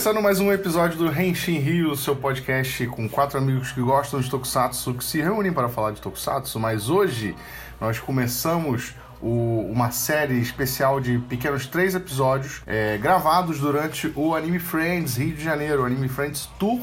[0.00, 4.30] Começando mais um episódio do Henshin Rio, seu podcast com quatro amigos que gostam de
[4.30, 7.36] Tokusatsu, que se reúnem para falar de Tokusatsu, mas hoje
[7.78, 14.58] nós começamos o- uma série especial de pequenos três episódios é, gravados durante o Anime
[14.58, 16.80] Friends Rio de Janeiro, Anime Friends Tour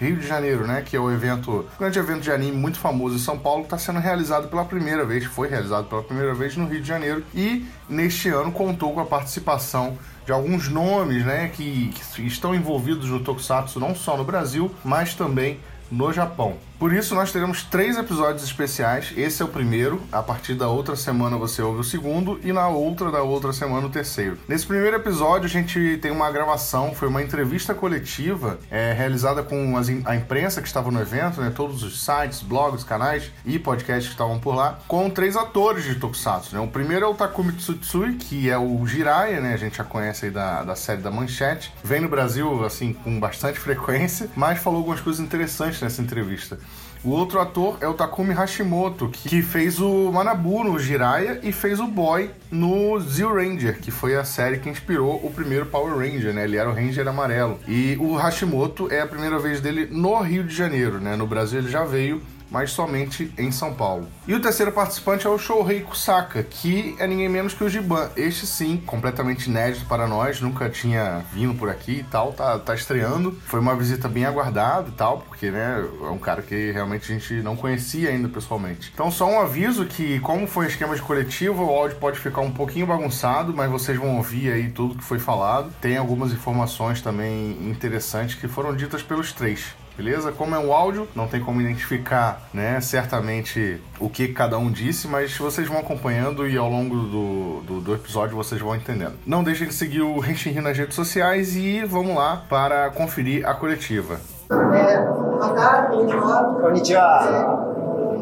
[0.00, 0.80] Rio de Janeiro, né?
[0.80, 3.76] Que é o evento, um grande evento de anime muito famoso em São Paulo, está
[3.76, 7.66] sendo realizado pela primeira vez, foi realizado pela primeira vez no Rio de Janeiro e
[7.90, 11.48] neste ano contou com a participação de alguns nomes, né?
[11.48, 15.58] Que, que estão envolvidos no Tokusatsu não só no Brasil, mas também
[15.90, 16.56] no Japão.
[16.84, 19.10] Por isso, nós teremos três episódios especiais.
[19.16, 20.02] Esse é o primeiro.
[20.12, 22.38] A partir da outra semana você ouve o segundo.
[22.44, 24.36] E na outra da outra semana o terceiro.
[24.46, 26.94] Nesse primeiro episódio, a gente tem uma gravação.
[26.94, 31.50] Foi uma entrevista coletiva é, realizada com as a imprensa que estava no evento, né?
[31.56, 34.78] Todos os sites, blogs, canais e podcasts que estavam por lá.
[34.86, 36.60] Com três atores de Tokusatsu, né?
[36.60, 39.54] O primeiro é o Takumi Tsutsui, que é o Jiraiya, né?
[39.54, 41.72] A gente já conhece aí da, da série da Manchete.
[41.82, 44.28] Vem no Brasil, assim, com bastante frequência.
[44.36, 46.58] Mas falou algumas coisas interessantes nessa entrevista.
[47.04, 51.52] O outro ator é o Takumi Hashimoto, que que fez o Manabu no Jiraiya e
[51.52, 55.98] fez o Boy no Zero Ranger, que foi a série que inspirou o primeiro Power
[55.98, 56.44] Ranger, né?
[56.44, 57.60] Ele era o Ranger amarelo.
[57.68, 61.14] E o Hashimoto é a primeira vez dele no Rio de Janeiro, né?
[61.14, 62.22] No Brasil ele já veio,
[62.54, 64.06] mas somente em São Paulo.
[64.28, 68.10] E o terceiro participante é o Shohei Kusaka, que é ninguém menos que o Giban.
[68.16, 72.72] Este sim, completamente inédito para nós, nunca tinha vindo por aqui e tal, tá, tá
[72.72, 73.36] estreando.
[73.46, 77.18] Foi uma visita bem aguardada e tal, porque né, é um cara que realmente a
[77.18, 78.92] gente não conhecia ainda pessoalmente.
[78.94, 82.52] Então só um aviso que, como foi esquema de coletivo, o áudio pode ficar um
[82.52, 85.72] pouquinho bagunçado, mas vocês vão ouvir aí tudo que foi falado.
[85.80, 89.74] Tem algumas informações também interessantes que foram ditas pelos três.
[89.96, 90.32] Beleza?
[90.32, 95.06] Como é um áudio, não tem como identificar, né, certamente o que cada um disse,
[95.06, 99.14] mas vocês vão acompanhando e ao longo do, do, do episódio vocês vão entendendo.
[99.24, 103.54] Não deixem de seguir o Renshin nas redes sociais e vamos lá para conferir a
[103.54, 104.18] coletiva.
[104.50, 106.60] É, boa tarde, konnichiwa.
[106.60, 107.74] Konnichiwa.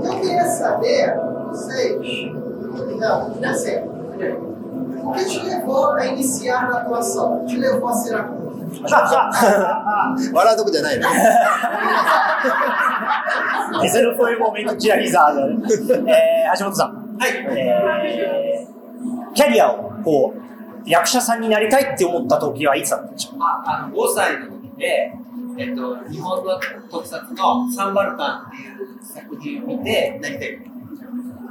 [0.05, 1.15] Eu queria saber,
[1.49, 2.32] vocês,
[2.99, 7.37] não, não sei, o que te levou a iniciar na atuação?
[7.37, 8.41] O que te levou a ser ator?
[10.33, 11.09] 笑うとこじゃない の。
[13.83, 15.47] Esse não foi o momento de a risada.
[15.47, 15.56] né?
[16.12, 18.72] É, 橋本さん、えー
[19.34, 20.41] キャリアをこう
[20.88, 23.38] 役者さんになりたいって思った時はいつだったんでしょう？
[23.38, 25.15] かああの5歳の時で、
[25.56, 30.59] えっと、日本の特撮のサンバルカンっていう作品を見て、なりたい。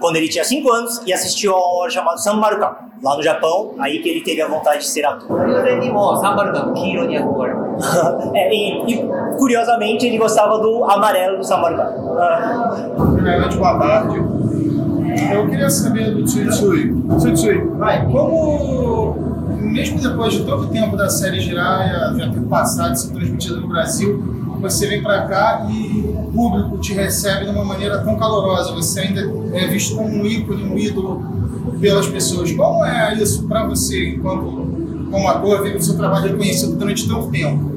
[0.01, 3.75] quando ele tinha 5 anos e assistiu a uma obra chamada Sambarukan, lá no Japão,
[3.79, 5.39] aí que ele teve a vontade de ser ator.
[8.35, 11.93] é, e, e, curiosamente, ele gostava do amarelo do Sambarukan.
[13.25, 14.17] Era tipo a tarde.
[15.33, 16.93] Eu queria saber do Tsutsui.
[17.17, 17.61] Tsutsui,
[18.11, 19.31] como
[19.71, 23.55] mesmo depois de todo o tempo da série girar, já ter passado e ser transmitida
[23.57, 28.16] no Brasil, você vem pra cá e o público te recebe de uma maneira tão
[28.16, 29.20] calorosa, você ainda
[29.54, 31.22] é visto como um ícone, um ídolo
[31.80, 32.52] pelas pessoas.
[32.52, 34.66] Como é isso pra você, enquanto
[35.10, 37.76] como ator, ver o seu trabalho reconhecido durante tanto tempo?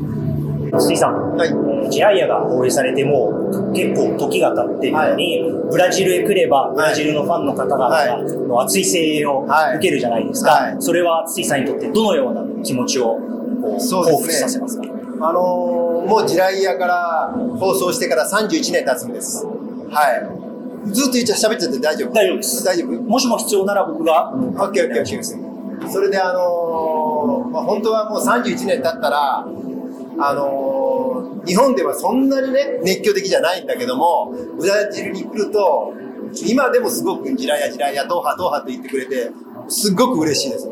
[0.78, 5.41] 筒井さん、はいえージライアが放映されても結構時が経っているのに、
[5.72, 10.51] ブラジルへ来れば、ブラジルのファンの方々はいの熱い声援をはい受けるじゃないですか。
[10.51, 13.17] はいそれは筒井さんにとってどのような気持ちを
[13.62, 14.92] こうそうですね彷彿させますか
[15.28, 19.46] あのーもう地雷屋から放送してから31年経つんです。
[19.46, 19.50] は
[20.86, 20.92] い。
[20.92, 22.12] ずっと言っちゃ喋っちゃって大丈夫？
[22.12, 23.02] 大丈夫です大丈夫？
[23.02, 25.90] もしも必要なら僕が、オッケーオッケーオッケー。
[25.90, 29.38] それであのーまあ、本当はもう31年経ったら、
[30.18, 35.92] あのー日本ではそんなにね、熱狂的じゃないんだけども、ブラジルに来ると、
[36.46, 39.30] 今でもすごくジラヤジラヤ、ドーハドーハと言ってくれて、
[39.68, 40.68] すっごく嬉しいです。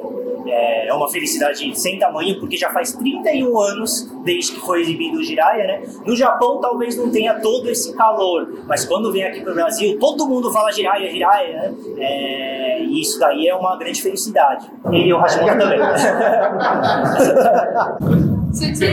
[0.52, 5.18] É, é uma felicidade sem tamanho, porque já faz 31 anos desde que foi exibido
[5.18, 5.82] o Jiraiya, né?
[6.04, 9.99] No Japão talvez não tenha todo esse calor, mas quando vem aqui para o Brasil,
[9.99, 11.75] todo mundo fala Jiraiya, Jiraiya, né?
[11.99, 14.70] É, e isso daí é uma grande felicidade.
[14.93, 15.81] E o Hashimoto também.
[18.52, 18.88] Sutil.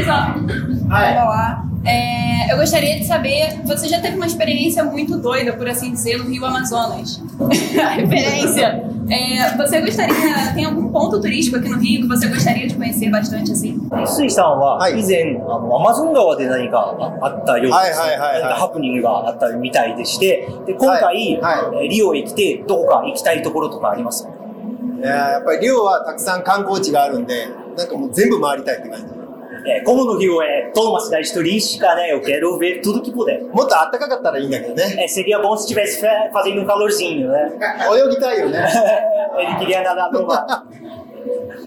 [0.90, 1.22] ah, é.
[1.22, 1.69] Olá.
[1.85, 6.19] É, eu gostaria de saber, você já teve uma experiência muito doida, por assim dizer,
[6.19, 7.23] no Rio Amazonas.
[7.83, 8.85] A referência.
[9.11, 10.15] É, você gostaria,
[10.55, 13.79] tem algum ponto turístico aqui no Rio que você gostaria de conhecer bastante assim?
[14.07, 27.47] 水井さんははい以前、あのアマゾン川で何かあったようです、はいはいはいはい何かハプニングがあったみたいでして、で今回、はいはえーリオへ来てどこか行きたいところとかありますかいやーやっぱりリオはたくさん観光地があるんで、
[27.77, 29.18] なんかもう全部回りたいって感じ。
[29.66, 32.14] é, como no Rio é toda uma cidade turística, né?
[32.14, 33.44] Eu quero ver tudo que puder.
[33.54, 35.04] Mudata ah, kagataringa, né?
[35.04, 37.52] É, seria bom se estivesse fazendo um calorzinho, né?
[37.88, 38.70] Olha o que né?
[39.38, 40.66] Ele queria nadar no mar.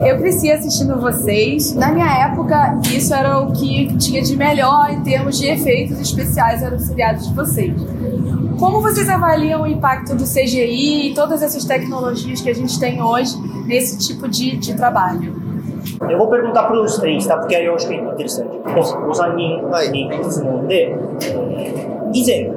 [0.00, 1.74] Eu cresci assistindo vocês.
[1.74, 6.62] Na minha época, isso era o que tinha de melhor em termos de efeitos especiais,
[6.62, 7.74] eram os seriados de vocês.
[8.58, 13.02] Como vocês avaliam o impacto do CGI e todas essas tecnologias que a gente tem
[13.02, 13.36] hoje
[13.66, 15.51] nesse tipo de, de trabalho?
[16.08, 17.38] Eu vou perguntar para os três, tá?
[17.38, 18.48] Porque aí eu acho que é interessante.
[19.06, 20.94] ご三人に質問で、
[22.12, 22.50] 以前、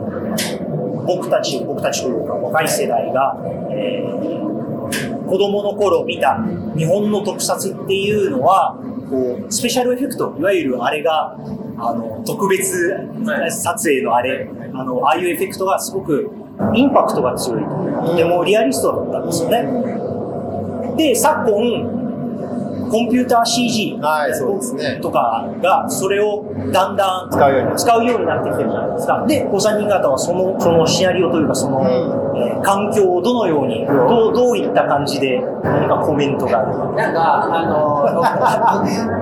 [1.06, 3.38] 僕たち、僕たちというか若い世代が、
[3.70, 6.44] えー、子供の頃見た
[6.76, 8.78] 日本の特撮っていうのは、
[9.10, 11.38] こう、スペシャルエフェクト、いわゆるあれが、
[11.78, 12.92] あの、特別
[13.50, 16.30] 撮影のあれ、あの、ああいうエフェクトがすごく
[16.74, 17.70] インパクトが強いと。
[18.08, 20.96] とてもリアリストだったんですよね。
[20.98, 22.05] で、昨今、
[22.90, 23.98] コンピューター CG。
[25.02, 29.26] とかが、それをだんだん使うようになってきてるじゃないですか。
[29.28, 32.26] で、ご三人方はその、そのシナリオというか、その、えー
[32.62, 36.86] 環境をどのように、どう、どういった感じで、何かコメントがあるか。
[36.96, 37.66] なんか、あ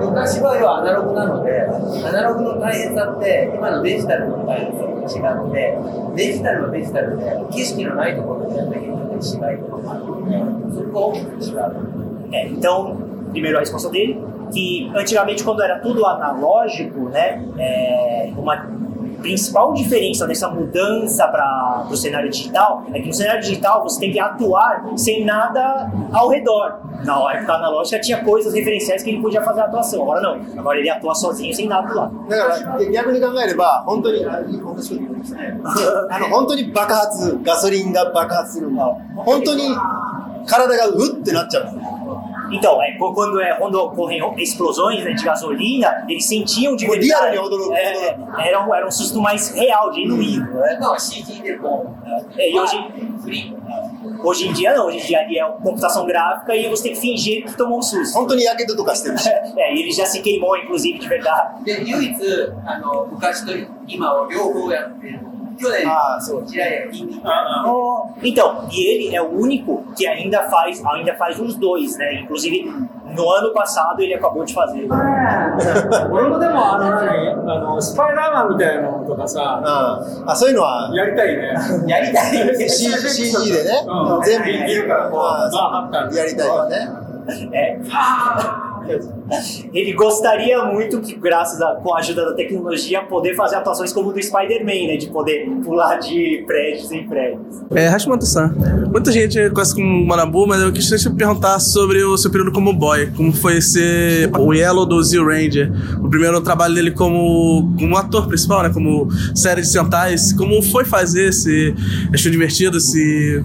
[0.10, 1.68] 昔は要はアナログなので、
[2.06, 5.78] アナログの大変さって、今のデジタルの大変さと違って、
[6.16, 13.13] デジタルはデジタルで、景色のないところでやったけど、違いとかもあるので、そこが大きく違う。
[13.33, 14.21] primeiro a resposta dele,
[14.51, 18.79] que antigamente quando era tudo analógico, né, é, uma
[19.21, 24.11] principal diferença dessa mudança para o cenário digital é que no cenário digital você tem
[24.11, 26.79] que atuar sem nada ao redor.
[27.05, 30.59] Na época analógica tinha coisas referenciais que ele podia fazer a atuação, agora não.
[30.59, 32.29] Agora ele atua sozinho sem nada do lado.
[32.29, 39.63] だから逆に考えれば、本当に、あの本当に爆発、ガソリンが爆発するの本当に
[40.45, 41.92] 体がうってなっちゃう。
[42.51, 47.07] Então, é, quando, é, quando ocorrem explosões né, de gasolina, eles sentiam de Pô, verdade.
[47.07, 50.47] diário, Rodolfo, É, era, um, era um susto mais real, genuíno.
[50.79, 51.85] 今は CG でこ
[52.35, 52.77] う、 É, e hoje,
[53.23, 53.53] フリ
[54.23, 56.99] hoje em dia não, hoje em dia ali é computação gráfica e você tem que
[56.99, 58.13] fingir que tomou um susto.
[58.17, 59.29] 本当にやけどとかしてる し。
[59.29, 61.63] É, e ele já se queimou, inclusive, de verdade.
[61.63, 62.15] で、唯一、
[62.65, 63.51] あの、昔と
[63.87, 65.19] 今を両方やってる。
[65.57, 67.21] 去年、ああそう時代や筋肉。
[68.23, 72.21] Então, e ele é o único que ainda faz, ainda faz os dois, né?
[72.21, 72.63] Inclusive,
[73.15, 74.87] no ano passado ele acabou de fazer.
[76.09, 81.53] 俺もでもあの何あのスパイダーマンみたいなのとかさうんあそういうのはやりたいね。
[81.87, 82.69] やりたい。
[82.69, 86.87] C- CG でねうん、全部いるからこうあマンハッタンやりたいよね。
[87.51, 87.77] É.
[89.72, 94.12] ele gostaria muito que, graças a, com a ajuda da tecnologia, poder fazer atuações como
[94.12, 94.96] do Spider-Man, né?
[94.96, 97.62] De poder pular de prédios em prédios.
[97.74, 98.54] É, Hashimoto-san.
[98.90, 102.72] Muita gente conhece como Manabu, mas eu quis te perguntar sobre o seu período como
[102.72, 103.10] boy.
[103.16, 105.72] Como foi ser o Yellow do Zero Ranger.
[106.02, 108.70] O primeiro trabalho dele como, como ator principal, né?
[108.72, 110.32] Como série de Sentais.
[110.32, 111.32] Como foi fazer?
[111.32, 111.74] Se
[112.12, 112.78] achou divertido?
[112.80, 113.42] Se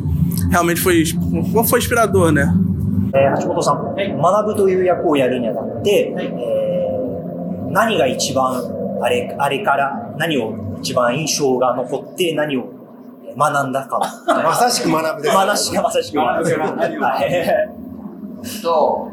[0.52, 1.04] realmente foi...
[1.52, 2.54] Como foi inspirador, né?
[3.14, 12.66] えー橋本さん、学ぶという役をやるにあたって、えー何が一番あれあれから何を一番印象が残って何を
[13.38, 14.00] 学んだか。
[14.28, 15.36] まさしく学ぶです。
[15.36, 16.50] まさしくまさしく学ぶ。
[17.00, 18.62] はい。
[18.64, 19.12] と、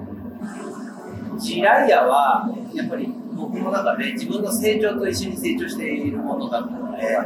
[1.39, 7.19] ジライアは、やっぱり僕の中で自分の成長と一緒に成長しているものだったので、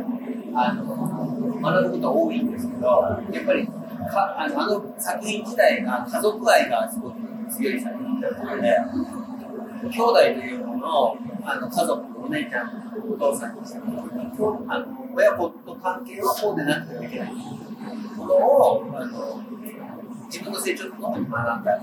[0.55, 2.87] あの、学ぶことは多いんですけど、
[3.33, 3.69] やっぱり
[4.11, 7.17] かあのあの作品自体が家族愛がすごく
[7.51, 8.77] 強い作品だったので、
[9.89, 14.07] 兄弟というものをあの家族、お姉ちゃん、お父さんにしても
[14.69, 17.35] あの親子と関係はこうでなくてはいけない
[18.17, 19.43] ものをあの
[20.27, 21.83] 自分の成長とともに学んだ。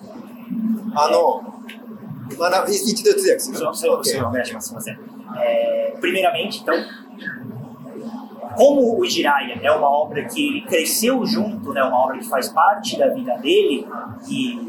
[0.95, 1.61] あの、
[2.29, 3.57] 学ぶ、一度通訳する。
[3.57, 5.17] Senhor, senhor, senhor, senhor, senhor, senhor.
[5.35, 6.73] É, primeiramente, então,
[8.57, 12.49] como o Jiraiya é uma obra que ele cresceu junto, né, uma obra que faz
[12.49, 13.87] parte da vida dele,
[14.27, 14.59] e,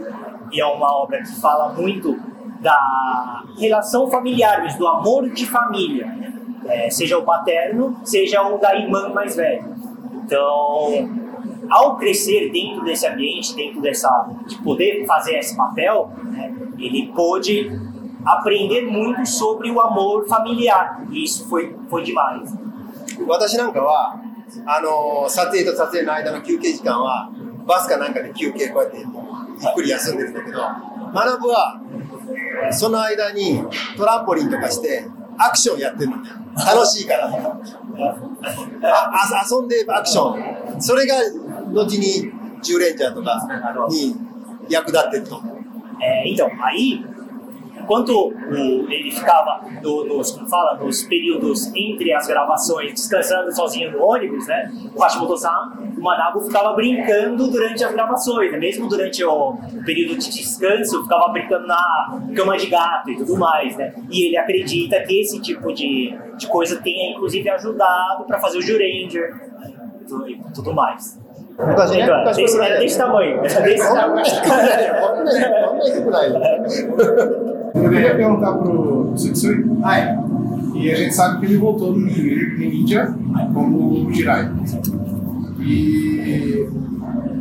[0.53, 2.21] e é uma obra que fala muito
[2.61, 6.35] da relação familiar, do amor de família, né?
[6.67, 9.65] É, seja o paterno, seja o da irmã mais velha.
[10.13, 11.09] Então,
[11.71, 17.71] ao crescer dentro desse ambiente, dentro dessa de poder fazer esse papel, né, ele pôde
[18.27, 22.68] aprender muito sobre o amor familiar e isso foi foi demais.
[23.27, 24.21] 私なんかは、
[24.67, 27.31] あの、撮影と撮影の間の休憩時間は、
[27.67, 30.59] バスかなんかで休憩こうやってゆっくり休んでるんだけど、
[31.13, 31.81] 学ぶは、
[32.71, 33.63] その間に
[33.97, 35.07] トランポリンとかして、
[35.37, 36.31] アクションやってるのね。
[36.57, 37.29] 楽しいから。
[37.29, 37.61] あ
[39.49, 40.81] 遊んでアクション。
[40.81, 41.15] それが、
[41.73, 42.33] 後に、
[42.63, 43.41] 10レンジャーとか
[43.89, 44.17] に
[44.69, 45.41] 役立ってると。
[46.01, 47.05] É, então, aí
[47.89, 54.05] enquanto o, ele ficava nos, como fala, nos períodos entre as gravações descansando sozinho no
[54.05, 54.71] ônibus, né?
[54.95, 58.59] O Hashimoto-san, o Manabu ficava brincando durante as gravações, né?
[58.59, 63.75] mesmo durante o, período de descanso, ficava brincando na cama de gato e tudo mais,
[63.79, 63.95] né?
[64.11, 68.63] E ele acredita que esse tipo de, de coisa tenha inclusive ajudado para fazer o
[68.63, 69.35] Juranger
[70.27, 71.19] e tudo mais.
[71.89, 73.45] Gente, então, desse, era desse tamanho.
[73.45, 74.25] É desse tamanho.
[75.01, 77.48] Vamos ver, vamos ver por aí.
[77.75, 79.65] Eu queria perguntar pro Tsutsui.
[79.83, 80.19] Ah, é.
[80.75, 83.15] E a gente sabe que ele voltou no Ninja
[83.53, 84.53] como Jirai.
[85.61, 86.69] E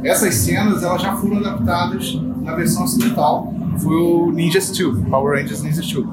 [0.03, 3.53] essas cenas elas já foram adaptadas na versão ocidental.
[3.77, 6.07] Foi o Ninja Steel, Power Rangers Ninja Steel.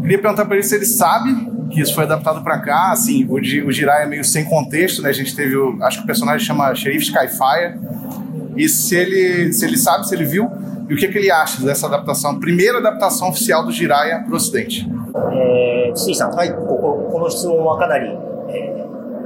[0.00, 3.34] Queria perguntar para ele se ele sabe que isso foi adaptado para cá, assim, o,
[3.34, 5.10] o Jirai é meio sem contexto, né?
[5.10, 7.78] A gente teve, o, acho que o personagem chama Sheriff Skyfire.
[8.56, 10.48] E se ele, se ele sabe, se ele viu,
[10.89, 14.35] e o que, que ele acha dessa adaptação, primeira adaptação oficial do Jiraiya para o
[14.35, 14.85] Ocidente.
[15.33, 18.07] えー、筒井さん、こここの質問はかなり、
[18.49, 18.81] えー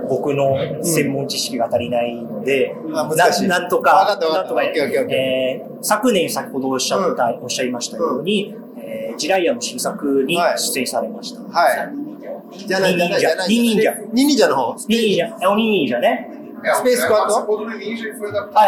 [0.08, 11.42] 僕の専門知識が足りないんで、あ難しいななんとわかかったわかったなんとかオッケーオッケーオッケーえー昨年先ほどおっしゃった、おっしゃいましたように、えージライアの新作に出演されました。
[11.42, 12.68] はい。
[12.68, 13.50] じゃない、じゃない、じゃない。
[13.50, 14.76] ニニンジャニニンジャの方。
[14.88, 16.30] ニニンジャ、é o ニニンジャね。
[16.75, 17.47] スペースクワットは？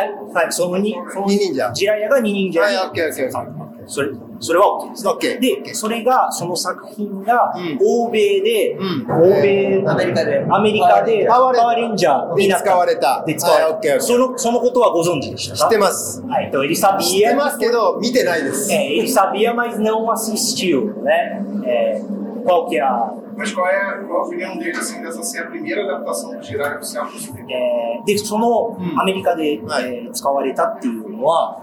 [0.04, 1.72] い、はい、その2、その2忍者。
[1.72, 2.66] ジラが2忍者に。
[2.66, 3.62] はい、オッケーオッケーオッケー。
[3.84, 5.08] それ、それは OK です。
[5.08, 5.40] OK。
[5.64, 7.52] で、それが、その作品が、
[7.84, 12.64] 欧米で、欧米、アメリカで、アメリカで、パワーレンジャーになった。
[12.64, 13.24] 使われた。
[13.26, 14.00] で、使われた。
[14.00, 15.56] その、そのことはご存知でした？
[15.56, 16.22] か知ってます。
[16.22, 17.08] はい、と、エリサビア。
[17.08, 18.72] 知ってますけど、見てないです。
[18.72, 21.44] え、エリサビアマイズネオマスイスチューね。
[21.66, 22.00] え、
[23.42, 27.06] Mas qual é, qual a opinião dele assim, dessa ser a primeira adaptação do Jiraiya oficial?
[27.50, 31.60] えーで、そのうんアメリカで、はいえー使われたっていうのは、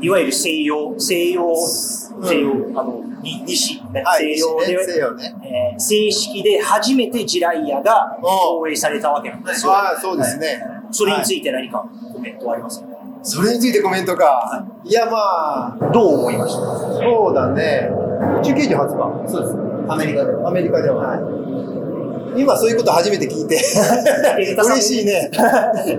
[0.00, 5.34] いわゆる西洋、西洋、西洋、あの、に西、ねはい、西洋で、ね西洋ね。
[5.72, 9.72] えー正式で初めてジライアが放映されたわけなんですよ。
[9.72, 10.62] ああ、そうですね。
[10.90, 12.86] それについて何かコメントはありますか、
[13.22, 14.66] それについてコメントか。
[14.84, 16.60] いや、まあ、どう思いました？
[16.98, 17.88] そうだね。
[18.40, 19.24] 宇宙刑事初版。
[19.28, 19.69] そうです。
[19.87, 20.47] アメリカでは。
[20.49, 21.19] アメリカでは。
[22.37, 23.55] 今そういうこと初めて聞いて。
[24.35, 25.31] 嬉しいね。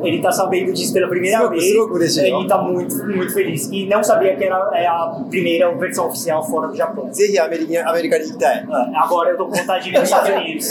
[0.04, 1.64] Ele está sabendo disso pela primeira Sigo- vez.
[1.64, 2.42] sigo por esse, Ele ó.
[2.42, 3.70] está muito, muito feliz.
[3.72, 7.08] E não sabia que era é, a primeira versão oficial fora do Japão.
[7.10, 8.66] ぜひアメリカアメリカに行きたい。
[8.70, 10.68] Ah, Agora eu tô com vontade de ir nos Estados Unidos.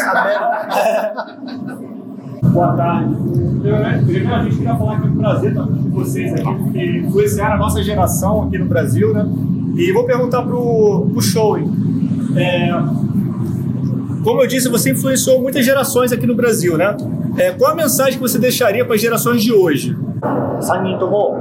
[2.54, 3.16] Boa tarde.
[3.64, 6.44] Eu, né, primeiro a gente queria falar que é um prazer estar com vocês aqui,
[6.44, 9.26] porque influenciaram a nossa geração aqui no Brasil, né?
[9.76, 11.64] E vou perguntar pro, pro Shoei.
[12.36, 12.72] É,
[14.24, 16.96] como eu disse, você influenciou muitas gerações aqui no Brasil, né?
[17.38, 19.96] É, qual a mensagem que você deixaria para as gerações de hoje?
[20.60, 21.38] 3人とも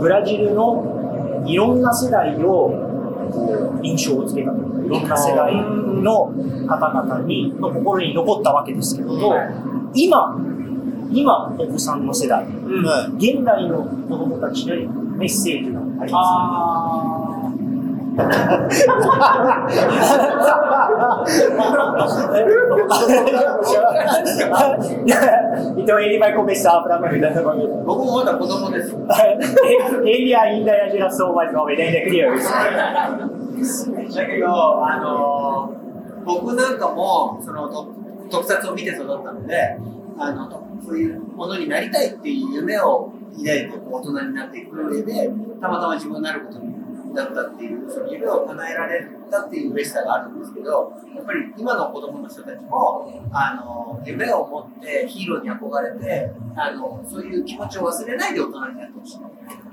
[0.00, 6.26] ブラジルのいろんな世代をこう印象をつけたというかいろんな世代の
[6.68, 9.32] 方々にの心に残ったわけですけれど
[9.94, 10.36] 今
[11.10, 17.36] 今お子さんの世代は現代の子供たちにメッセージがあります ね。
[25.77, 27.31] Então ele vai começar para me dar
[27.85, 28.95] 僕もまだ子供です。
[30.03, 32.51] ele ainda é a geração mais nova, ele ainda é criança.
[34.13, 35.75] だけど、あの
[36.25, 37.69] 僕なんかもその
[38.29, 39.77] 特撮を見て育ったので、
[40.17, 45.31] あのそういうものになりたいっていう夢を抱いて大人になっていく上で、
[45.61, 46.73] たまたま自分になることに
[47.12, 59.18] なったっていう、その夢を叶えられたっていう嬉しさがあるんですけど、やっぱり今の子供の人たちも、あの夢を持ってヒーローに憧れて、あのそういう気持ちを忘れないで大人になってほしい。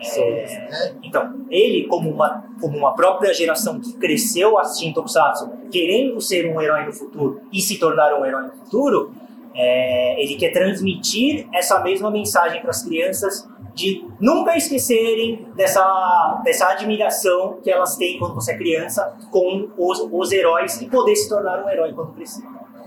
[0.01, 6.45] É, então, ele, como uma, como uma própria geração que cresceu assistindo Tokusatsu, querendo ser
[6.45, 9.11] um herói no futuro e se tornar um herói no futuro,
[9.53, 16.67] é, ele quer transmitir essa mesma mensagem para as crianças de nunca esquecerem dessa, dessa
[16.69, 21.29] admiração que elas têm quando você é criança com os, os heróis e poder se
[21.29, 22.43] tornar um herói quando crescer.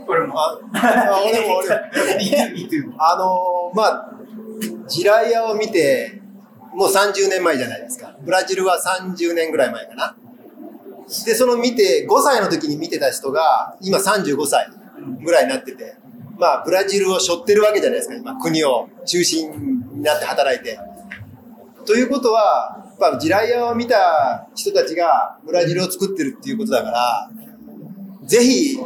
[0.08, 1.74] 俺もああ俺も俺も。
[2.98, 4.10] あのーまあ、
[4.88, 6.20] ジライアを見て、
[6.74, 8.16] もう30年前じゃないですか。
[8.20, 10.16] ブラジルは30年ぐらい前かな。
[11.24, 14.68] で、その見て、5歳の時に見てた人が、今35歳
[15.22, 15.96] ぐらいになってて、
[16.39, 19.51] まあ、ブラジルを背負ってるわけじゃないですか、今、国を中心
[19.93, 20.79] になって働いて。
[21.85, 27.31] ということは、やっぱ地雷屋を見た人たちがブラジルを作ってるっていうことだから、
[28.25, 28.77] ぜひ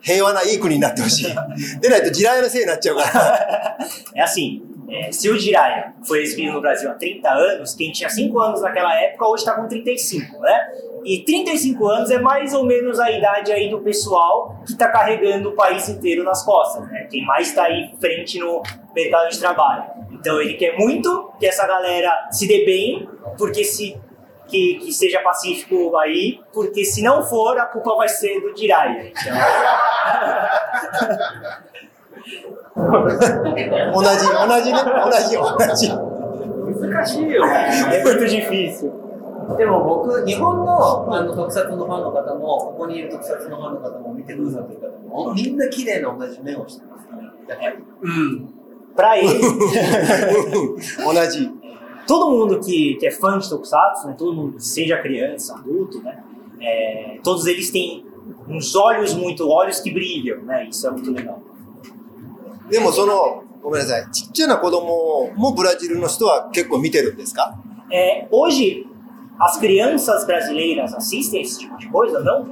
[0.00, 1.34] 平和ないい国になってほしい。
[1.80, 3.78] でないと地雷のせいになっちゃうから。
[4.14, 8.38] 野心 É, se o Jiraiya foi exibido no Brasil há 30 anos, quem tinha 5
[8.38, 10.72] anos naquela época hoje está com 35, né?
[11.04, 15.48] E 35 anos é mais ou menos a idade aí do pessoal que está carregando
[15.48, 17.08] o país inteiro nas costas, né?
[17.10, 18.62] Quem mais está aí frente no
[18.94, 19.82] mercado de trabalho.
[20.12, 24.00] Então ele quer muito que essa galera se dê bem, porque se
[24.46, 29.10] que, que seja pacífico aí, porque se não for, a culpa vai ser do Jiraiya.
[29.10, 29.34] Então...
[32.75, 35.89] 同じ、同じね、同じ、同じ。
[36.79, 37.69] 難しいよね。
[37.91, 38.91] É muito difícil.
[39.57, 47.83] でも僕、日本のあの特撮のファンの方も、ここにいる特撮のファンの方も、見てくださってる方も、みんな綺麗な同じ目をしてますから、やっぱり。
[48.95, 49.27] Pra ele,
[51.03, 51.49] 同じ。
[52.05, 56.23] todo mundo que, que é fã de Tokusatsu, né, todo mundo, seja criança, adulto, né,
[56.59, 58.03] é, todos eles têm
[58.47, 61.39] uns olhos muito, olhos que brilham, né, isso é muito legal.
[62.70, 67.56] でもその、ごめんなさい、ちっちゃな子供もブラジルの人は結構見てるんですか
[67.90, 68.86] É, hoje,
[69.38, 72.46] as crianças brasileiras assistem esse tipo de coisa, não?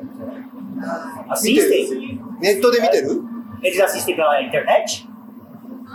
[1.28, 2.20] Assistem?
[2.40, 3.22] ネットで見てる
[3.62, 5.06] Eles assistem pela internet?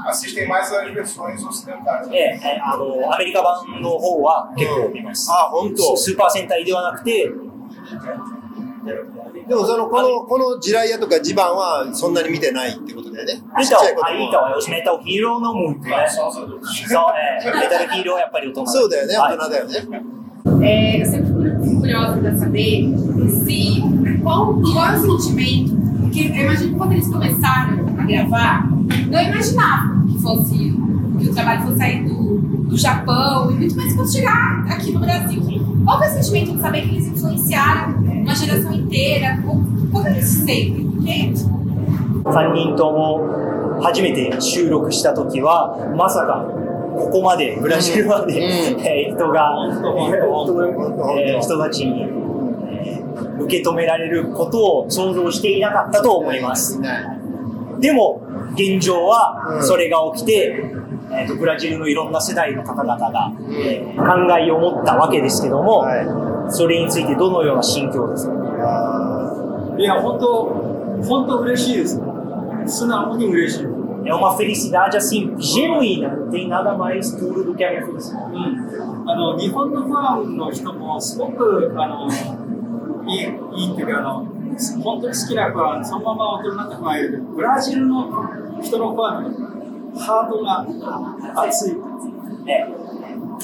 [0.07, 2.07] Assistem mais as versões ocidentais.
[2.11, 5.29] ええ、えあの、アメリカ版の方は結構見ます。
[5.31, 5.97] あ、本当。
[5.97, 7.29] スーパー戦隊ではなくて、
[9.47, 13.41] でもそのこの、この地雷屋とか地盤はそんなに見てないってことだよね。
[13.57, 14.61] 見たほうがいいと思い。
[18.73, 19.75] そう、だよね、大人だよね。
[20.45, 21.03] はい、え、
[31.17, 32.37] que o trabalho fosse sair do,
[32.69, 35.41] do Japão e muito mais quando chegar aqui no Brasil.
[35.85, 39.39] Qual foi o sentimento de saber que eles influenciaram uma geração inteira?
[39.45, 40.87] Como, como eles se sentem?
[42.23, 46.45] Porque 3人とも初めて収録した時は、まさか
[46.97, 49.51] ここまで、ブラジルまで、えー人が、
[51.15, 53.07] えー人たちに、えー
[53.39, 56.81] 受け止められることを想像していなかったと思います。
[57.79, 58.21] でも、
[58.53, 60.75] 現状はそれが起きて、
[61.11, 65.85] えーとブラジルのいろんな世代の方々が、えー考えを持ったわけですけども、
[66.49, 69.75] それについてどのような心境ですか？
[69.77, 70.43] いや、本当、
[71.07, 72.01] 本当嬉しいです。
[72.65, 73.67] 素直に嬉しい。
[74.05, 78.23] É uma felicidade assim, genuína, não tem nada mais puro do que a minha felicidade.
[79.09, 82.07] あの日本のファンの人もすごくあの
[83.05, 84.25] いいいいっていうかあの
[84.83, 88.09] 本当に好きなファンそのまま大人にないるけどブラジルの
[88.61, 89.46] 人のファン
[89.96, 91.76] のハートが熱い
[92.44, 92.66] É.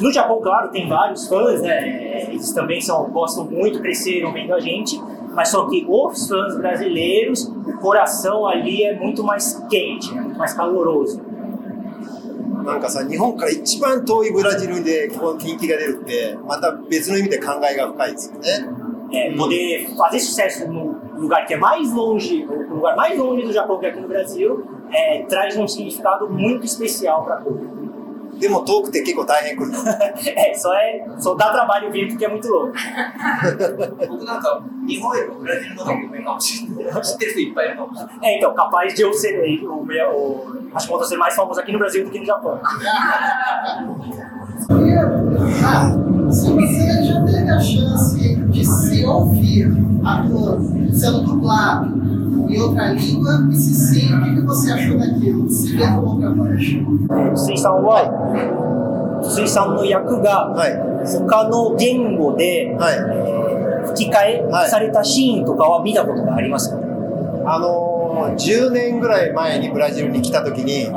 [0.01, 2.25] No Japão, claro, tem vários fãs, né?
[2.31, 5.01] Eles também são, gostam muito, cresceram vendo a gente,
[5.33, 10.39] mas só que os fãs brasileiros, o coração ali é muito mais quente, é muito
[10.39, 11.21] mais caloroso.
[12.65, 18.49] なんかさ、日本から一番遠いブラジルでこう人気が出るって、また別の意味で考えが深いですよね。
[19.11, 23.53] É, poder fazer sucesso no lugar que é mais longe, no lugar mais longe do
[23.55, 27.79] Japão que é aqui no Brasil, é, traz um significado muito especial para tudo.
[28.39, 29.73] でも遠くて結構大変来る。
[30.37, 32.73] É, só é, só dá trabalho vir porque é muito louco.
[34.09, 37.03] 僕なんか、日本よりもブラジルの方が有名かもしれない。
[37.03, 38.35] 知ってる人いっぱいいるかもしれない。
[38.35, 41.81] É, então, capaz de eu ser, o, meu- o Hashimoto ser mais famoso aqui no
[41.81, 42.61] Brasil do que no Japão.
[45.65, 45.93] Ah,
[46.31, 49.67] se você já teve a chance de se ouvir
[50.04, 52.04] atuando, sendo dublado
[52.50, 55.50] em outra língua, e se sim, o que você achou daquilo?
[55.50, 56.62] Se ver com outra voz.
[57.36, 60.94] 水さんは、水さんの役がはい。
[61.06, 62.78] 他の言語で、
[63.88, 66.78] 吹き替えされたシーンとかは見たことがありますか、
[67.46, 70.88] あのー、10年ぐらい前にブラジルに来た時に、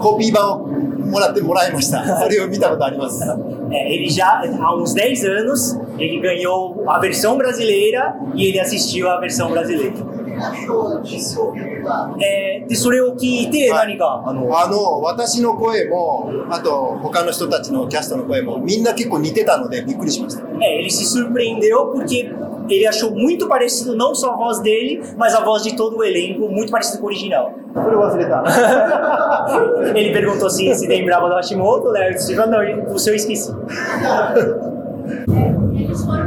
[0.00, 2.20] コピー版をもらってもらいました。
[2.20, 3.22] それを見たことあります。
[3.70, 9.10] É, ele já, há uns 10 anos, ele ganhou a versão brasileira e ele assistiu
[9.10, 9.92] a versão brasileira.
[10.40, 12.16] O que achou de se ouvir dublado?
[12.20, 20.42] えーで、それを聞いて何か、あの、あの、私の声も、あと他の人たちのキャストの声も、みんな結構似てたのでびっくりしました。
[20.58, 22.32] É, ele se surpreendeu porque
[22.68, 26.04] ele achou muito parecido não só a voz dele, mas a voz de todo o
[26.04, 27.52] elenco, muito parecido com o original.
[27.74, 28.42] それ忘れた。
[29.94, 32.08] ele perguntou se se lembrava do Hashimoto, né?
[32.08, 33.52] Eu disse, não, o seu eu esqueci.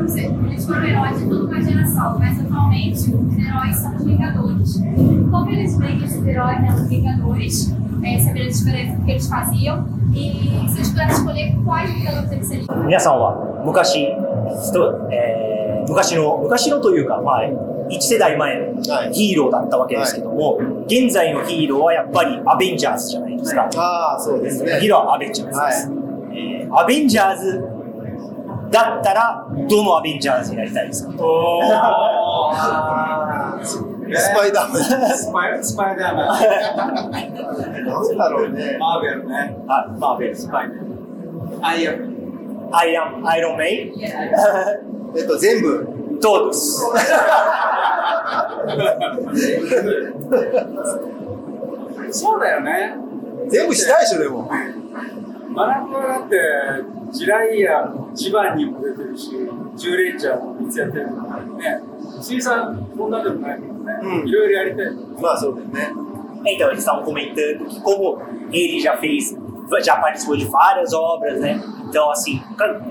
[0.04, 4.04] Eles foram, eles foram heróis de toda uma geração, mas atualmente os heróis são os
[4.04, 4.82] Vingadores.
[5.30, 9.28] Como eles veem esses heróis, né, os Vingadores, é, saber a diferença do que eles
[9.28, 12.84] faziam e se eles pudessem escolher quais Vingadores eles seriam.
[12.86, 14.08] 皆さんは昔、
[14.70, 17.42] 人えー昔の、昔のというか、まあ、
[17.90, 18.80] 1世代前の
[19.12, 23.68] ヒーローだったわけですけども、現在のヒーローはやっぱりアベンジャーズじゃないですか。
[23.76, 24.78] ああ、そうですね。
[24.80, 25.90] ヒーローはアベンジャーズです。
[26.32, 27.62] えーアベンジャーズ
[28.74, 31.12] だったら、どのアベンジャーズになりたいですか？
[34.16, 34.82] スパイダーマン。
[35.16, 37.10] スパイスパイダーマン。
[37.10, 38.76] なんだろうね。
[38.78, 39.56] マーベルね。
[39.68, 40.36] あ、マーベル。
[40.36, 40.82] スパイダーマ
[41.58, 41.64] ン。
[41.66, 42.14] アイアン。
[42.72, 43.92] アイアン、アイロンメイ
[45.16, 45.88] えっと、全部。
[46.20, 46.82] どうです。
[52.10, 52.94] そうだよね。
[53.48, 54.50] 全部したいでしょ、でも。
[55.53, 56.37] マナブはだって、
[57.11, 59.31] ジライヤジバンにも出てるし、
[59.75, 61.81] ジューレンジャーもいつやってるからね。
[62.21, 63.99] 小さん、こんなでもないけどね。
[64.03, 65.21] うんいろいろやりたい。
[65.21, 66.09] まあそうだよね。
[66.45, 69.37] Então, eles estavam comentando que como ele já fez,
[69.81, 71.61] já participou de várias obras, né?
[71.87, 72.41] Então, assim,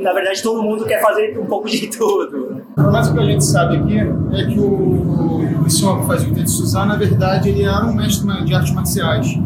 [0.00, 2.61] na verdade todo mundo quer fazer um pouco de tudo.
[2.76, 6.28] Mas o que a gente sabe aqui é que o, o senhor que faz o
[6.28, 9.38] Ita de Suzano, na verdade, ele era um mestre de artes marciais.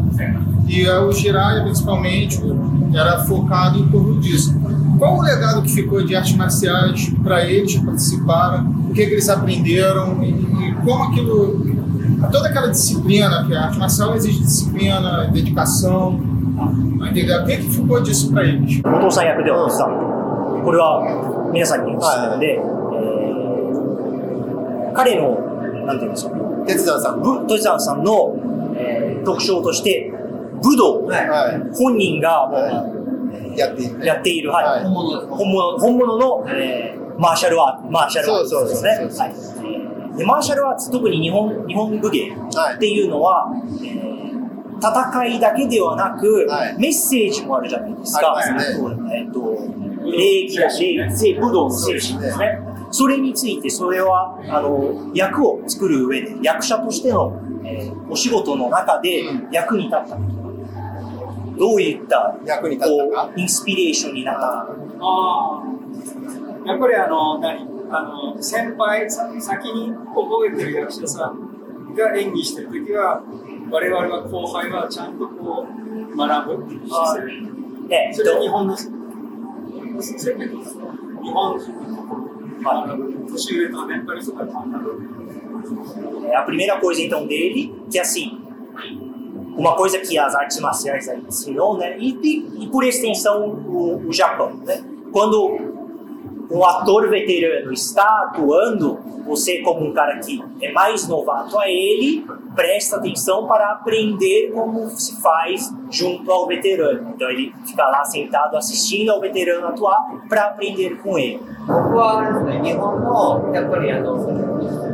[0.67, 2.41] E eh, o Jiraiya, principalmente,
[2.93, 4.59] era focado em torno disso.
[4.97, 8.69] Qual o legado que ficou de artes marciais para eles que participaram?
[8.89, 10.23] O que, que eles aprenderam?
[10.23, 11.73] E, e como aquilo.
[12.31, 16.19] Toda aquela disciplina, que a arte marcial exige disciplina, dedicação.
[17.09, 17.41] Entendeu?
[17.41, 18.81] O que, que ficou disso para eles?
[18.85, 20.63] お父さん役ではお父さん。
[20.63, 22.76] これは皆さんにおすすめで、えー
[24.98, 25.30] 彼の、
[25.86, 26.34] なんていうんですか、
[26.66, 27.22] 鉄山さん。
[27.22, 28.34] ぶトシさんさんの、
[28.76, 30.12] えー特徴として、
[30.62, 33.58] 武道、は本人がもうい。
[33.58, 34.06] やっているね。
[34.06, 38.90] やっている、はいはい本物本物本物の、えーマーシャルアーツ、マーシャルアーツそうですね。
[38.90, 44.18] はいでマーシャルアーツ、特に日本日本武芸っていうのは、えー
[44.80, 48.40] 戦いだけではなく、はいメッセージもあるじゃないですか。
[48.40, 48.60] すね
[49.12, 49.56] えっと、
[50.04, 52.67] 礼儀だし、礼武道の精神ですね。
[52.90, 59.22] それについて、それは、あの、役を作る上で、役者としての、えーお仕事の中で
[59.52, 61.58] 役に立ったこと。
[61.58, 63.26] どういった役に立ったか？
[63.26, 64.40] こうインスピレーションになった？
[64.40, 64.66] か。
[65.00, 65.64] ああ。
[66.66, 67.68] やっぱりあの、何？
[67.90, 73.22] あの、先輩、さ先に覚えてる役者さんが演技してるときは、
[73.70, 77.32] 我々は後輩はちゃんとこう、学ぶ姿勢。
[77.90, 78.84] えそれは日本の日
[81.32, 81.58] 本
[86.24, 88.40] É a primeira coisa então dele, que é assim,
[89.56, 91.98] uma coisa que as artes marciais ensinou, né?
[91.98, 94.84] E, e, e por extensão o, o Japão, né?
[95.10, 95.67] Quando
[96.49, 102.25] um ator veterano está atuando, você como um cara que é mais novato a ele,
[102.55, 107.13] presta atenção para aprender como se faz junto ao veterano.
[107.15, 109.97] Então ele fica lá sentado assistindo ao veterano atuar
[110.29, 111.39] para aprender com ele.
[111.65, 114.17] 僕はあれですね、日本のやっぱりあの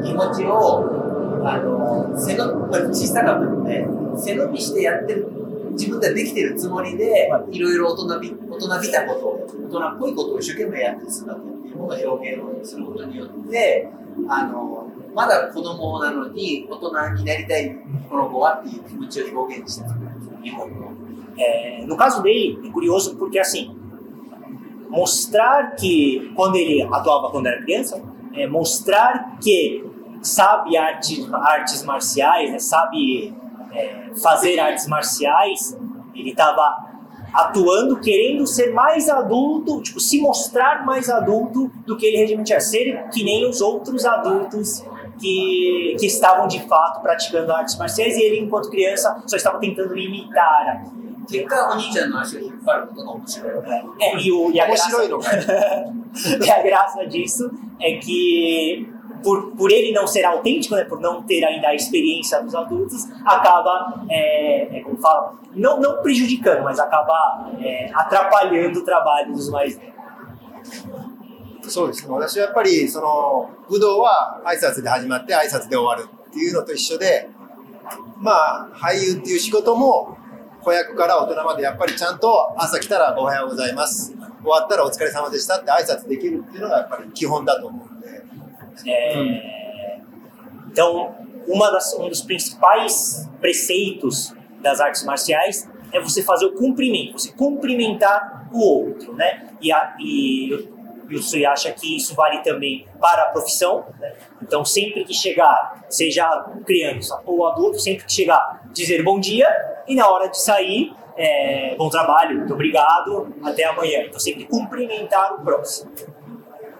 [0.04, 0.86] 気持ちを
[1.44, 5.28] あの背伸び小さかったので背伸びしてやってる
[5.75, 13.89] 自分ではできてるつもりでいろいろ大人び大人びたこと大人っぽいことを一生懸命やってる姿っていうものを表現をすることによって
[14.29, 17.77] あのまだ子供なのに大人になりたい
[18.09, 19.95] この子はっていう気持ちを表現してる
[20.43, 20.95] 日本の。
[21.37, 23.77] É, no caso dele, é curioso porque assim,
[24.89, 28.01] mostrar que quando ele atuava quando era criança,
[28.33, 29.85] é, mostrar que
[30.23, 33.35] sabe arte, artes marciais, né, sabe
[34.22, 35.78] fazer artes marciais,
[36.16, 36.90] ele estava
[37.34, 42.60] atuando, querendo ser mais adulto, tipo, se mostrar mais adulto do que ele realmente é,
[42.60, 44.84] ser que nem os outros adultos
[45.20, 49.98] que, que estavam de fato praticando artes marciais e ele, enquanto criança, só estava tentando
[49.98, 51.00] imitar aquilo.
[51.30, 53.54] 結果お兄ちゃんの足を引っ張ることが面白い。
[54.00, 55.46] É, e, o, e, a 面 graça, 白い のかい
[56.44, 58.90] e a graça disso é que,
[59.25, 63.11] por, por ele não ser autêntico, né, por não ter ainda a experiência dos adultos,
[63.25, 69.49] acaba, é, é, como fala, não, não prejudicando, mas acaba é, atrapalhando o trabalho dos
[69.49, 69.95] mais velhos.
[71.67, 72.13] そうですね。
[72.13, 77.31] 私はやっぱり、その、武道は挨拶で始まって挨拶で終わるっていうのと一緒で、
[78.19, 80.19] まあ、俳優っていう仕事も、
[80.63, 84.15] 子役から大人までやっぱりちゃんと朝来たらおはようございます。
[84.43, 87.94] 終わったらお疲れ様でしたって挨拶できるっていうのがやっぱり基本だと思う。
[88.87, 89.99] É,
[90.71, 91.15] Então,
[91.47, 97.33] uma das, um dos principais preceitos das artes marciais é você fazer o cumprimento, você
[97.33, 99.49] cumprimentar o outro, né?
[99.61, 100.69] E, a, e,
[101.09, 103.85] e o Sui acha que isso vale também para a profissão.
[104.01, 104.13] Né?
[104.43, 106.27] Então, sempre que chegar, seja
[106.67, 109.47] criança ou adulto, sempre que chegar, dizer bom dia
[109.87, 114.05] e na hora de sair, é, bom trabalho, muito obrigado, até amanhã.
[114.07, 115.93] Então, sempre cumprimentar o próximo.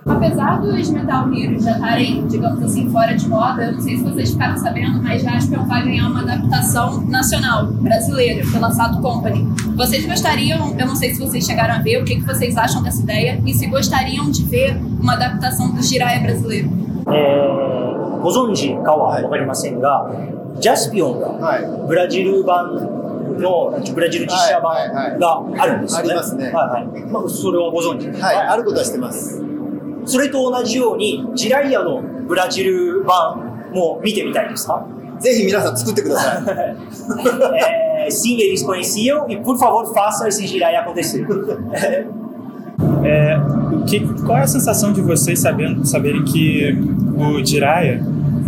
[0.06, 4.04] Apesar dos Metal Heroes já estarem, digamos assim, fora de moda, eu não sei se
[4.04, 9.46] vocês ficaram sabendo, mas Jaspion vai ganhar uma adaptação nacional, brasileira, pela Sato Company.
[9.76, 12.82] Vocês gostariam, eu não sei se vocês chegaram a ver, o que, que vocês acham
[12.82, 16.70] dessa ideia e se gostariam de ver uma adaptação do Jiraiya brasileiro.
[17.12, 17.60] えー
[18.22, 20.12] ご存知かは分かりませんが、
[20.60, 21.88] ジャスピオンがはい。
[21.88, 22.76] ブラジル版
[23.38, 26.10] のブラジル実写はいはいはい版があるんですよね。
[26.10, 27.04] ありますねはいはい。
[27.06, 28.36] まあ、それはご存知ですはい。
[28.36, 29.42] あることはしてます。
[30.06, 34.86] それと同じように、ジライアのブラジル版も見てみたいですか
[35.20, 36.44] ぜひ皆さん作ってください。
[38.08, 41.26] é, sim, eles conheciam e por favor façam esse Jiraiya acontecer.
[43.04, 43.38] É,
[43.74, 46.78] o que, qual é a sensação de vocês sabendo, saberem que
[47.18, 48.02] o Jiraiya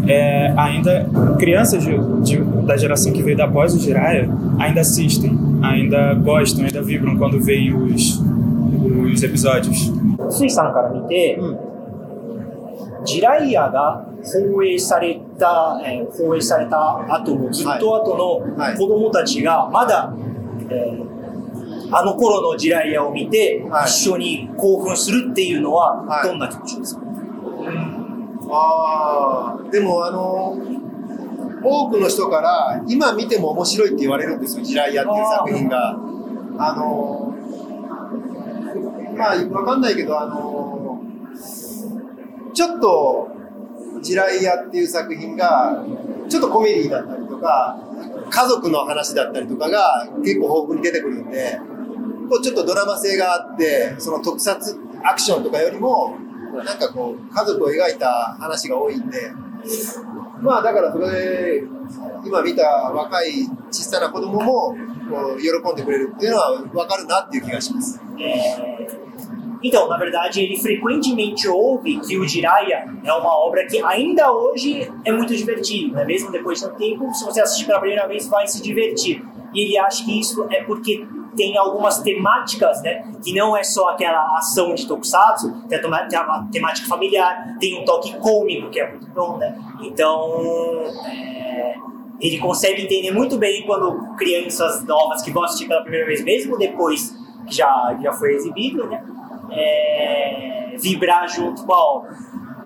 [0.08, 6.14] é, ainda crianças de, de- da geração que veio após o Jiraiya ainda assistem, ainda
[6.16, 8.22] gostam, ainda vibram quando veem os,
[9.14, 9.92] os episódios?
[10.31, 11.39] スイさんから見て、
[13.05, 18.77] ジライアが放映された、えー放映された後のずっと後のはい。
[18.77, 20.13] 子供たちがまだ、
[20.71, 21.07] えー
[21.89, 23.85] あの頃のジライアを見て、はい。
[23.87, 26.29] 一緒に興奮するっていうのははい。
[26.29, 27.03] どんな気持ちですか、
[28.51, 30.59] ああ、でもあの、
[31.63, 35.97] 多くの人から今見ても面白いって言われるんですよ、ジライアっていう作品が。
[36.59, 37.36] あの、
[39.17, 41.01] まあ、わかんないけど、あの、
[42.53, 43.29] ちょっと、
[44.03, 45.85] ジライアっていう作品が、
[46.29, 47.79] ちょっとコメディだったりとか、
[48.31, 51.61] 家族の話だったりとかが結構豊富に出てくるんで、
[52.29, 56.17] こうちょっとドラマ性があって、その特撮アクションとかよりも、
[56.65, 59.31] なんかこう、家族を描いた話が多いんで、
[60.41, 61.65] まあだからそれで、
[62.25, 64.77] 今見た若い小さな子供も、
[65.11, 68.01] こう、喜んでくれるっていうのは分かるなっていう気がします。
[69.67, 75.11] Então, na verdade, ele frequentemente ouve que o Jiraiya é uma obra que ainda hoje é
[75.11, 76.05] muito divertido, né?
[76.05, 79.25] mesmo depois de tanto tempo, se você assistir pela primeira vez, vai se divertir.
[79.53, 81.05] E ele acha que isso é porque
[81.37, 83.13] tem algumas temáticas, né?
[83.23, 87.81] Que não é só aquela ação de tokusatsu, tem a, tem uma temática familiar, tem
[87.81, 89.59] um toque cômico, que é muito bom, né?
[89.83, 91.75] Então, é,
[92.21, 96.57] ele consegue entender muito bem quando crianças novas que vão assistir pela primeira vez, mesmo
[96.57, 97.15] depois
[97.47, 99.05] que já, já foi exibido, né?
[99.51, 102.11] é, vibrar junto com a obra.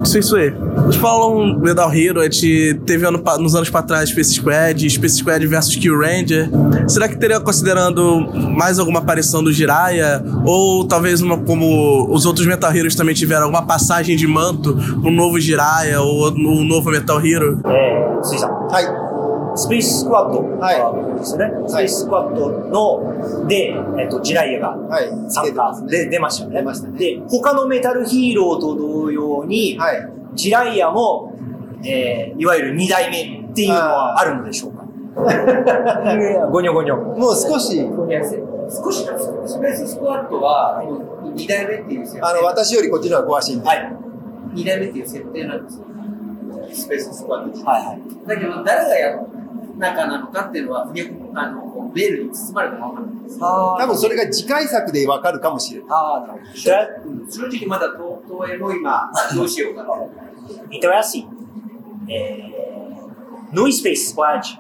[0.03, 0.53] Isso, isso aí.
[0.85, 5.17] Eles falam Metal Hero, a gente teve ano, nos anos pra trás Space Squad, Space
[5.17, 6.49] Squad versus Kill Ranger.
[6.89, 8.21] Será que teria considerando
[8.57, 10.25] mais alguma aparição do Jiraiya?
[10.47, 14.73] Ou talvez uma como os outros Metal Heroes também tiveram alguma passagem de manto,
[15.05, 17.61] um novo Jiraiya ou um novo Metal Hero?
[17.67, 18.49] É, vocês já.
[18.73, 19.10] Ai.
[19.61, 21.51] スペーススクワットはいですね。
[21.67, 25.11] スペーススクワットの、で、えっと、ジライアがはい。
[25.29, 26.57] 参加で出ましたよね。
[26.57, 29.97] 出ましたねで、他のメタルヒーローと同様に、はい。
[30.35, 31.35] ジライアも、
[31.85, 34.85] えー、いわゆる二代目っていうのはあるのでしょうか？
[36.51, 36.97] ゴニョゴニョ。
[36.97, 37.87] もう少し、
[38.71, 40.83] 少しなんですよスペーススクワットは
[41.35, 43.67] 2代目っていう設定あの、私よりこっちの方が詳しいんで。
[43.69, 43.93] はい。
[44.55, 45.85] 2代目っていう設定なんですよ
[46.73, 48.01] スペーススクワットはいはい。
[48.27, 49.19] だけど誰がや
[49.80, 51.02] 中なのかっていうのはふに
[51.34, 55.90] あのこうベールに包まれたままなんですあ多分それが次回作でわかるかもしれない。
[55.92, 57.32] あー、なるほど。
[57.32, 59.90] 正直まだ東東映も今どうしようかな
[60.72, 61.28] Então é assim.
[62.08, 62.52] é,
[63.52, 64.60] no Space Squad,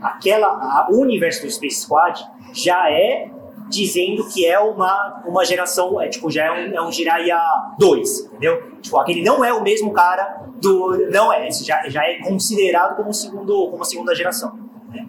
[0.00, 2.18] aquela, a- o universo do Space Squad
[2.52, 3.30] já é
[3.69, 7.39] dizendo que é uma, uma geração, é tipo, já é um, é um Jiraiya
[7.79, 8.63] 2, entendeu?
[8.81, 11.09] Tipo, aquele não é o mesmo cara do.
[11.09, 14.57] Não é, já, já é considerado como, segundo, como segunda geração.
[14.89, 15.05] né?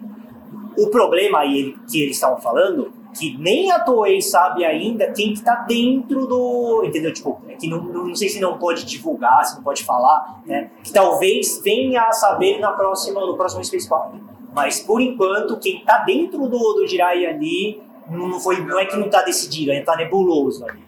[0.77, 5.41] O problema aí que eles estavam falando, que nem a Toei sabe ainda quem que
[5.41, 6.83] tá dentro do.
[6.85, 7.13] Entendeu?
[7.13, 10.71] Tipo, é que não, não, sei se não pode divulgar, se não pode falar, né?
[10.83, 14.19] Que talvez venha a saber na próxima, no próximo Space Squad.
[14.53, 18.95] Mas por enquanto, quem tá dentro do, do Jiraiya ali não, foi, não é que
[18.95, 20.83] não está decidido, ainda está nebuloso ali.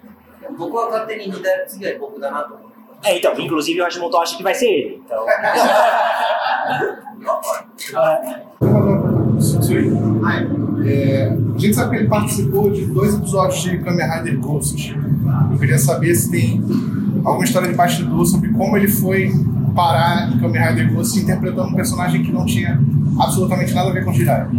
[3.04, 5.02] É, então, inclusive o Hashimoto acha que vai ser ele.
[5.06, 5.26] Então.
[10.86, 14.96] é, a gente sabe que ele participou de dois episódios de Kamen Rider Ghost.
[15.52, 16.62] Eu queria saber se tem
[17.24, 19.32] alguma história de bastidor sobre como ele foi
[19.76, 22.80] parar em Kamen Rider Ghost interpretando um personagem que não tinha
[23.20, 24.50] absolutamente nada a ver com Jiraiya.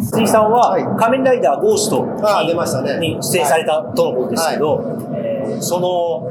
[0.00, 2.98] 鈴木さんは仮面ライダーゴーストああ、出ましたね。
[2.98, 4.82] に出演されたとのことですけど、
[5.14, 6.30] えーその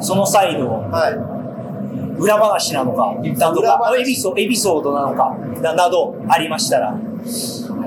[0.00, 1.42] その際のはい。
[2.18, 6.94] 裏話なのか、などかエピソエピソードなのかななどありましたら、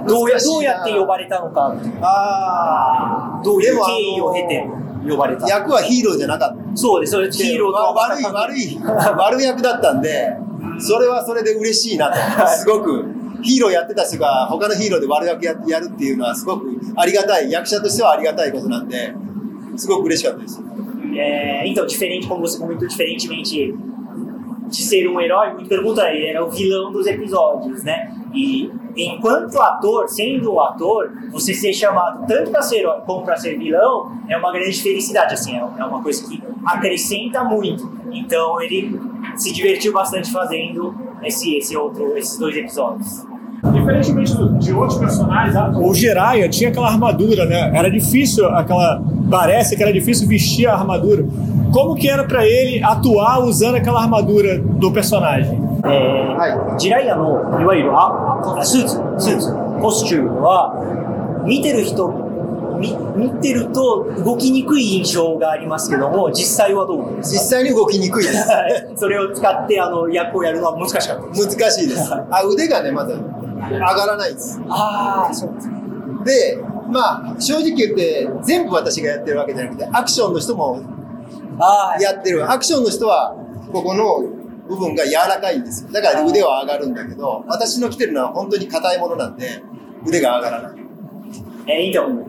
[0.08, 4.68] どうやどうやって呼ばれたのか、あどういう経緯を経て、
[5.10, 5.48] 呼ばれた。
[5.48, 6.78] 役はヒーローじゃなかった。
[6.78, 7.44] そうです、そうです。
[7.44, 8.80] ヒーローとはまた悪い、悪い、
[9.18, 10.36] 悪い役だったんで、
[10.80, 12.48] それはそれで嬉しいなと。
[12.48, 13.06] すごく。
[13.45, 16.67] ヒーローやってた人が他のヒーローで悪役ややるっていうのはすごく
[16.97, 19.15] ありがたい、役者としてはありがたいことなんで、
[19.77, 20.63] すごく嬉しかったです。
[21.13, 23.75] É, então, diferente, como você comentou, diferentemente
[24.71, 28.15] de ser um herói, muito pelo contrário, ele era o vilão dos episódios, né?
[28.33, 33.37] E enquanto ator, sendo um ator, você ser chamado tanto para ser herói como para
[33.37, 37.91] ser vilão é uma grande felicidade, assim, é é uma coisa que acrescenta muito.
[38.13, 38.99] Então ele
[39.37, 43.25] se divertiu bastante fazendo esse, esse outro, esses dois episódios.
[43.76, 47.72] diferentemente de outros personagens, o Jiraiya tinha aquela armadura, né?
[47.78, 49.02] Era difícil aquela.
[49.30, 51.26] Parece que era difícil vestir a armadura.
[51.72, 55.62] Como que era para ele atuar usando aquela armadura do personagem?
[55.84, 59.46] É, Jiraiya no, iwairo, a, suits, suits,
[59.82, 60.30] costume,
[61.46, 62.26] 見てる人
[62.80, 68.48] 見見てると動きにくい印象がありますけども、実際はどう思いますか実際に動きにくいです。
[68.96, 71.58] それを使ってあの役をやるのは難しかったです。
[71.58, 72.14] 難しいです。
[72.14, 73.14] あ腕がね、まず
[73.56, 74.62] 上がらないです。
[74.70, 75.70] ああそうです
[76.26, 80.82] で、まあ、正直言って、全部私がやってるわけじゃなくて、アクションの人も
[81.60, 82.50] あやってる。
[82.50, 83.36] アクションの人は、
[83.72, 84.20] ここの
[84.68, 85.92] 部分が柔らかいんですよ。
[85.92, 89.62] だから腕は上がるんだけど、私の着てるのは本当に硬いものなんで、
[90.06, 90.86] 腕が上がらない。
[91.68, 92.26] É, então,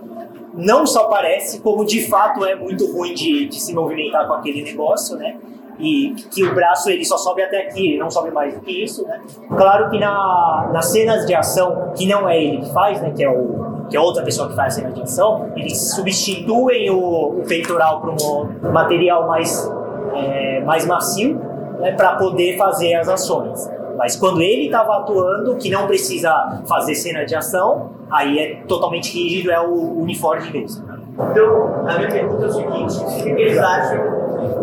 [0.55, 4.63] não só parece, como de fato é muito ruim de, de se movimentar com aquele
[4.63, 5.39] negócio, né?
[5.79, 8.85] E que o braço ele só sobe até aqui, ele não sobe mais do que
[8.85, 9.21] isso, né?
[9.57, 13.13] Claro que na, nas cenas de ação, que não é ele que faz, né?
[13.15, 16.91] Que é, o, que é outra pessoa que faz a cena de ação, eles substituem
[16.91, 19.71] o, o peitoral por um material mais,
[20.15, 21.39] é, mais macio,
[21.79, 21.93] né?
[21.93, 23.71] Para poder fazer as ações.
[23.97, 29.13] Mas quando ele estava atuando, que não precisa fazer cena de ação, aí é totalmente
[29.13, 30.87] rígido, é o uniforme mesmo.
[31.31, 34.16] Então, a minha pergunta é o seguinte: eles acham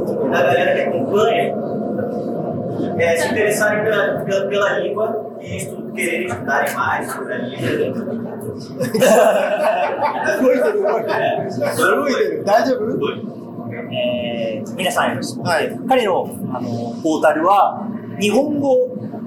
[0.05, 1.55] da galera que acompanha
[2.99, 8.23] é, se interessarem pela, pela, pela língua e estu, quererem estudarem mais sobre a língua?
[10.41, 11.95] 動いてる、動いてる。
[11.95, 12.43] 動いてる。
[12.45, 12.83] 大丈夫
[13.91, 17.87] えー皆さんはい彼のあのポータルは
[18.19, 18.75] 日本語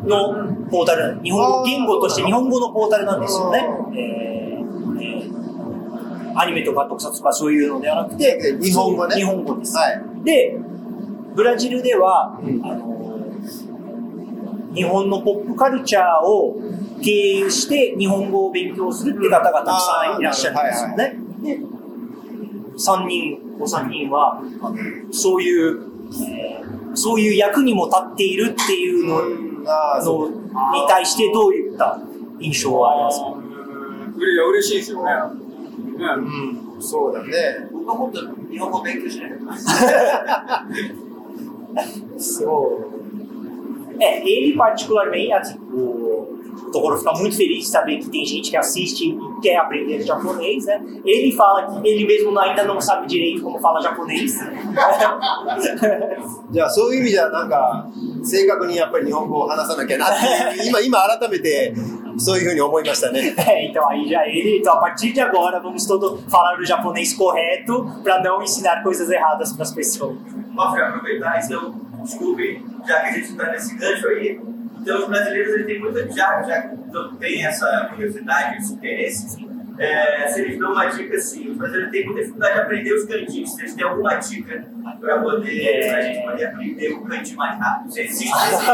[0.05, 3.67] のポータル日本語言語として日本語のポータルなんですよね。
[3.95, 5.37] えーえー
[6.39, 9.75] アニメとか特撮とかそういうのではなくて、日本語ね日本語です。
[9.75, 10.03] はい。
[10.27, 10.59] で、
[11.35, 12.43] ブラジルでは、あ
[12.75, 13.25] の
[14.75, 16.61] 日本のポップカルチャーを
[17.03, 21.17] 経由して日本語を勉強するって方がたくさんいらっしゃるんですよね。
[21.43, 21.61] で、
[22.77, 24.43] 3人、お三人は、
[25.11, 25.81] そういう、
[26.29, 26.67] えー
[26.99, 29.21] そういう役にも立っているっていうの。
[29.21, 31.99] のに対してどういった
[32.41, 33.27] 印象はありますか？
[34.17, 35.11] うれいや嬉しいですよね。
[35.99, 36.07] ね
[36.75, 37.69] うん、そうだね。
[37.71, 38.21] 僕はもっと
[38.56, 39.38] 日本語勉強しないと。
[42.18, 44.02] そう。
[44.02, 45.78] É, ele particularmente, assim, o,
[46.68, 50.02] o Toguro fica muito feliz de saber que tem gente que assiste e quer aprender
[50.02, 50.82] japonês, né?
[51.06, 54.40] Ele fala que ele mesmo ainda não sabe direito como fala japonês.
[56.52, 57.88] じゃあそういう意味じゃなんか
[58.24, 61.74] 正確にやっぱり日本語を話さなきゃなっていう今今改めて
[62.18, 63.34] そういうふうに思いましたね。
[63.38, 67.14] É, então aí já ele, então a partir de agora vamos todo falar o japonês
[67.14, 70.18] correto para não ensinar coisas erradas para as pessoas.
[70.50, 74.40] Mafra, aproveitar, então, desculpe, já que a gente está nesse gancho aí,
[74.82, 76.72] então os brasileiros eles têm muita, já, já
[77.20, 79.48] tem essa curiosidade, esse interesse,
[79.79, 83.05] é, se eles dão uma dica assim, os brasileiros têm muita dificuldade de aprender os
[83.05, 84.67] kanjis, se eles têm alguma dica
[85.01, 88.65] para poder, pra gente poder aprender o kanji mais rápido, se existe esse,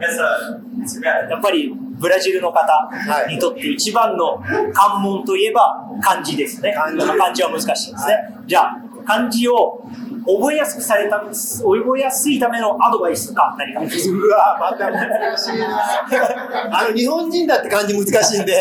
[0.00, 1.30] essa, esse método.
[1.30, 2.90] やっぱりブラジルの方
[3.28, 4.40] にとって一番の
[4.72, 6.72] 関門といえば漢字ですね。
[6.72, 8.38] 漢字漢字は難しいですね。
[8.46, 9.82] じゃあ、漢字を
[10.26, 15.80] 覚えやすくされた、覚えやすいためのアドバイスとか何かうわまた難しいな。
[16.80, 18.58] あの日本人だって漢字難しいんで。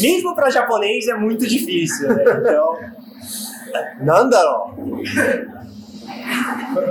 [0.00, 2.24] Mesmo para japonês é muito difícil, né?
[2.24, 2.76] Então,
[4.00, 4.82] なんだろう。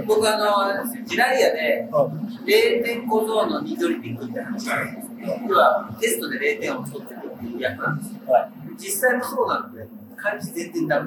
[0.06, 1.90] 僕あの、ジライアで
[2.46, 5.08] 0点小僧のニトリピックって話があるんです
[5.48, 8.20] 要はテストで0点を取ってるっていう役なんですよ。
[8.78, 11.06] 実際もそうなので、cara de dentro da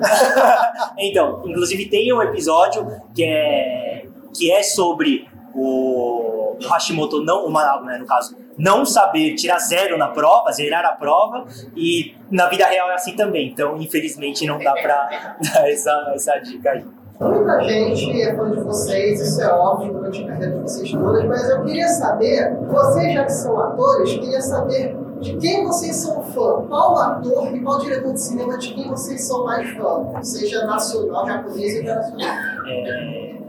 [0.98, 7.84] Então, inclusive tem um episódio que é, que é sobre o Hashimoto, não, o Manago,
[7.84, 11.44] né, no caso, não saber tirar zero na prova, zerar a prova,
[11.74, 13.48] e na vida real é assim também.
[13.48, 16.84] Então, infelizmente, não dá pra dar essa, essa dica aí.
[17.20, 21.24] Muita gente é fã de vocês, isso é óbvio durante a carreira de vocês todas,
[21.26, 26.22] mas eu queria saber, vocês já que são atores, queria saber de quem vocês são
[26.22, 26.66] fã?
[26.68, 30.22] Qual ator e qual diretor de cinema de quem vocês são mais fã?
[30.22, 32.36] Seja nacional, japonês ou internacional.
[32.68, 33.40] えー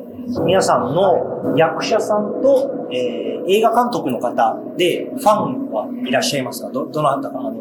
[0.46, 7.54] 皆さんの役者さんと、えー映画監督の方でファンはいらっしゃいますかど、どなたかあの、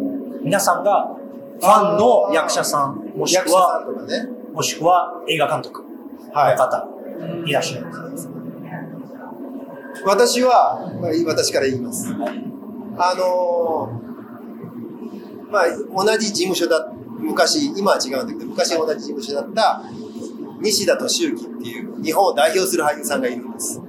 [0.43, 1.17] 皆さんが
[1.59, 4.29] ファンの役者さん、もしくは、ね。
[4.53, 6.89] もしくは映画監督の方、
[7.47, 8.41] い、らっしゃいますか
[10.05, 12.15] 私は、まあ、私から言います。
[13.03, 14.11] あのー
[15.51, 15.65] まあ、
[16.05, 19.83] 同じ事務所だ、昔、今は違うんだけど、昔同じ事務所だった
[20.61, 23.81] 西田敏行っていう日本を代表する俳優さんがいるんです。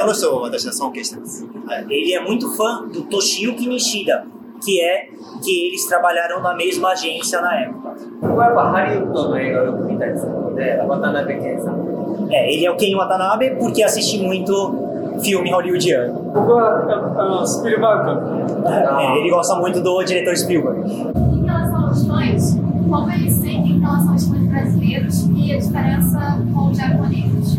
[0.00, 1.44] その人を私は尊敬してます。
[1.44, 1.86] はい。
[1.90, 4.26] Ele é muito fã do Toshiyuki Nishida,
[4.64, 5.10] que é
[5.42, 7.94] que eles trabalharam na mesma agência na época.
[8.20, 11.84] 僕はやっぱハリウッドの映画をよく見たりするので、渡辺謙さん。
[12.30, 14.83] É, ele é o Ken Watanabe porque assiste muito
[15.20, 16.12] filme hollywoodiano.
[16.34, 16.82] 僕は
[17.18, 20.80] あのスピルバーグ É, ele gosta muito do diretor Spielberg.
[20.88, 22.58] Em relação aos fãs,
[22.88, 27.58] como eles sentem em relação aos fãs brasileiros e a diferença com os japoneses?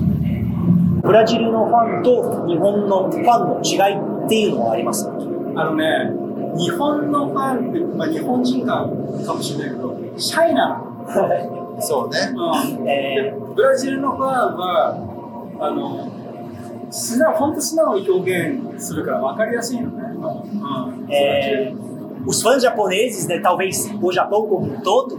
[1.06, 6.10] ブラジルのファンと日本のファンの違いっていうのはありますかあのね
[6.58, 8.89] 日本のファンって、まあ、日本人か
[9.24, 12.20] かもしれないけどシャイなの、そうね。
[12.34, 16.24] うんえでブラジルのファンはあの
[16.91, 21.72] 素直本当素直に表現するから分かりやすいのね、うん É,
[22.26, 25.18] os fãs japoneses, né, talvez o Japão como um todo,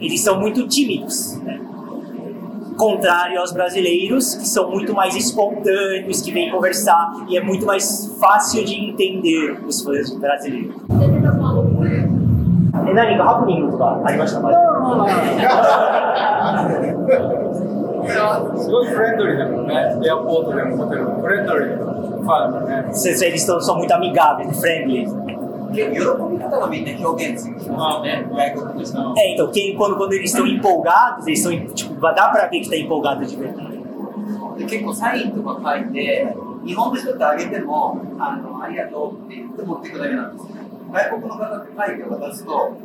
[0.00, 1.36] eles são muito tímidos.
[1.42, 1.60] Né?
[2.76, 8.16] Contrário aos brasileiros, que são muito mais espontâneos, que vêm conversar, e é muito mais
[8.20, 10.74] fácil de entender os fãs brasileiros.
[10.88, 12.16] Já teve alguma loucura?
[12.88, 14.48] え何かハプニングとかありましたか
[18.58, 25.06] すごいフレンドリーだからねエアポートでもホテルもフレンドリーなファンだね Vocês eles são, são muito amigáveis, friendly.
[25.74, 29.14] 結構喜び方がみんな表現するんですよね、外国の人の。
[29.18, 32.70] É, então, quem, quando, quando eles estão empolgados, eles estão, tipo, dá pra ver que
[32.70, 33.76] tá empolgado de verdade.
[34.56, 36.34] で結構サインとか書いて、
[36.64, 40.56] 日本の人ってあげても、あのありがとうって言って持っていくだけなんですよ。
[40.92, 42.76] 外国の方って書いて渡すと、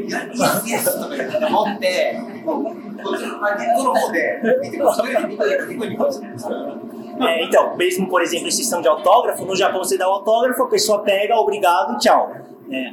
[0.00, 2.70] いや、イエスイエスとか言って持って、もうこ
[3.14, 5.26] っちのネットの方で見てください。
[5.26, 6.78] 見てニコニコしてるんですよ。
[7.20, 10.62] É, então, mesmo, por exemplo, em questão de autógrafo, no Japão você dá o autógrafo,
[10.64, 12.32] a pessoa pega, obrigado, tchau.
[12.70, 12.92] É.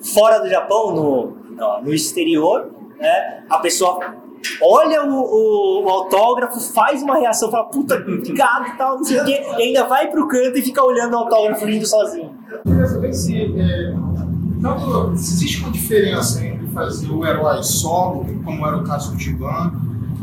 [0.00, 3.98] Fora do Japão, no, no, no exterior, né, a pessoa
[4.62, 9.20] olha o, o- o autógrafo, faz uma reação, fala, puta, obrigado e tal, não sei
[9.20, 12.32] o quê, e ainda vai pro canto e fica olhando o autógrafo lindo sozinho.
[12.53, 13.93] Eu queria saber se, é,
[15.13, 19.73] existe uma diferença entre fazer o herói solo, como era o caso do Gigan,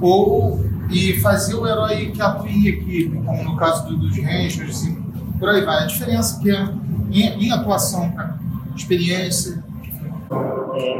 [0.00, 0.60] ou
[0.90, 4.96] e fazer o herói que atua em equipe, como no caso do, dos Rangers, assim,
[5.38, 5.84] por aí vai.
[5.84, 6.68] A diferença que é
[7.10, 8.38] em, em atuação, pra,
[8.76, 9.62] experiência.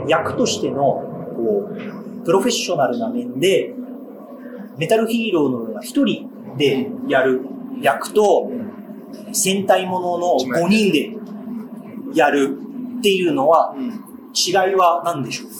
[0.08, 0.76] 役としての
[1.36, 3.74] こうプロフェッショナルな面で
[4.76, 7.42] メタルヒーローのような一人でやる
[7.80, 8.50] 役と
[9.32, 11.16] 戦隊ものの5人で
[12.14, 12.58] やる
[12.98, 13.74] っていうのは、
[14.34, 15.54] 違いは何でしょうか？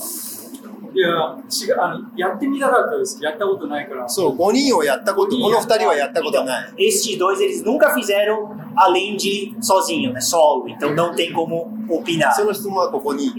[0.93, 4.09] いや,違うやってみたかったです、やったことないから。
[4.09, 6.73] そう、5人をやったこと、この2人はやったことない。
[6.79, 10.21] Estes dois, eles nunca fizeram além de sozinho, né?
[10.21, 10.67] Solo.
[10.69, 12.35] Então, não tem como opinar.
[12.35, 13.31] その質問はここに。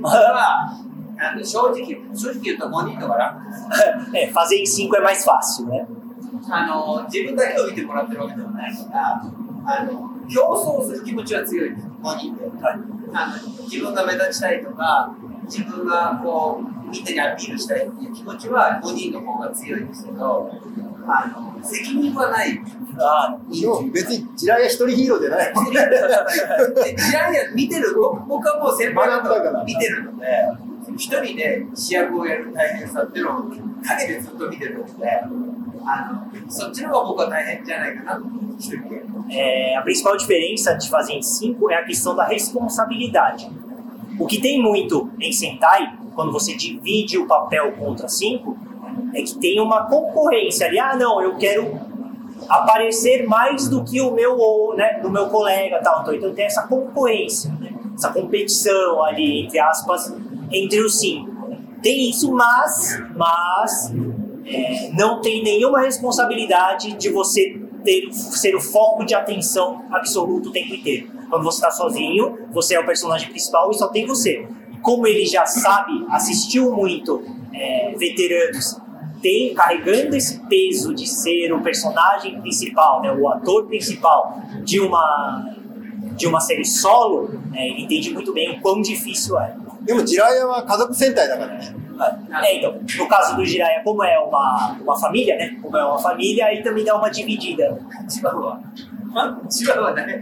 [0.00, 0.76] まあ、
[1.44, 1.86] 正直、
[2.42, 3.38] 言うと5人だから。
[4.12, 5.86] え、fazer em 5 é mais fácil, né?
[6.50, 9.22] あの自分だけを見てもらってるわけではないから、
[9.66, 12.44] あの競争する気持ちは強いです、5人で。
[13.12, 15.14] あの自分が目立ちたいとか、
[15.44, 20.50] 自分がこう、みんなにアピールしたいっていう気持ちは5人の方が強いんですけど、
[21.06, 22.60] あの責任はない。
[22.96, 23.36] あ
[23.92, 30.26] 別に地雷は一人ヒーローじゃないジャイアン見てる、僕僕はもう先輩方見てるので、
[30.96, 33.50] 一人で主役をやる大変さっていうのを
[33.83, 35.09] 陰でずっと見てるので、
[35.85, 39.09] あのそっちの方が僕は大変じゃないかなと思って、一人で。
[39.31, 43.49] É, a principal diferença de fazer em cinco é a questão da responsabilidade.
[44.19, 48.57] O que tem muito em Sentai, quando você divide o papel contra cinco,
[49.13, 50.79] é que tem uma concorrência ali.
[50.79, 51.79] Ah, não, eu quero
[52.47, 56.01] aparecer mais do que o meu, ou, né, do meu colega tal.
[56.01, 57.71] Então, então tem essa concorrência, né?
[57.95, 60.13] essa competição ali, entre aspas,
[60.51, 61.29] entre os cinco.
[61.84, 63.92] tem isso, mas, mas
[64.46, 70.52] é, não tem nenhuma responsabilidade de você ter, ser o foco de atenção absoluto o
[70.52, 71.10] tempo inteiro.
[71.28, 74.48] Quando você está sozinho, você é o personagem principal e só tem você.
[74.72, 77.22] E como ele já sabe, assistiu muito
[77.52, 78.80] é, veteranos,
[79.20, 85.53] tem carregando esse peso de ser o personagem principal, né, o ator principal de uma
[86.15, 89.55] de uma série solo, é, ele entende muito bem o quão difícil é.
[89.85, 91.75] でもジラヤは家族戦隊だからね
[92.41, 95.57] É, então, no caso do Jiraiya, como é uma, uma família, né?
[95.61, 97.77] Como é uma família, aí também dá uma dividida.
[98.07, 98.61] 千葉は
[99.13, 100.21] あ千葉はね、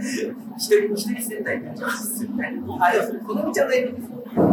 [0.58, 2.54] 一人一人戦隊になっちゃうんですよね。
[2.80, 3.94] あ、でも、この道はね、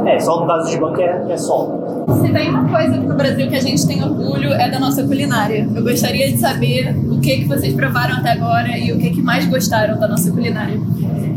[0.07, 2.07] É, só no caso de banco é, é solo.
[2.21, 5.03] Se tem uma coisa aqui no Brasil que a gente tem orgulho é da nossa
[5.03, 5.69] culinária.
[5.75, 9.23] Eu gostaria de saber o que, que vocês provaram até agora e o que, que
[9.23, 10.79] mais gostaram da nossa culinária.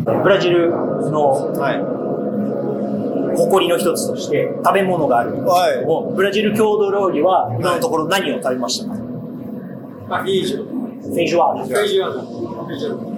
[0.04, 1.32] ブラジルの
[3.36, 8.96] 誇りの一つとして食べ物があるんですけども、ブラジル郷土料理は今のところ何を食べましたか、
[10.10, 10.64] アヒージョ。
[11.02, 11.64] フェイジュワード。
[11.64, 12.20] フェイジュワード。
[12.20, 13.12] フェイジュワード。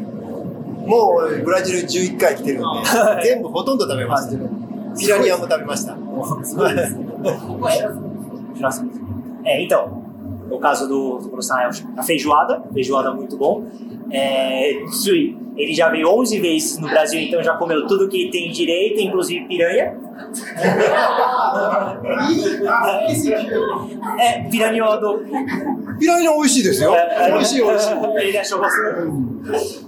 [0.87, 2.67] もうブラジル11回来てるんで
[3.25, 4.39] 全部ほとんど食べました
[4.99, 6.01] ピラニアも食べましたフ
[8.63, 8.83] ランス
[9.47, 10.03] É, então,
[10.49, 11.39] no caso do, do
[11.99, 13.63] a feijoada, feijoada muito bom.
[14.11, 18.51] É, Tsui, ele já veio 11 vezes no Brasil, então já comeu tudo que tem
[18.51, 19.97] direito, inclusive piranha.
[24.19, 25.25] É, piranhodo.
[25.99, 29.87] ピラニア美味しいですよ美味しい美味しい Ele achou bastante.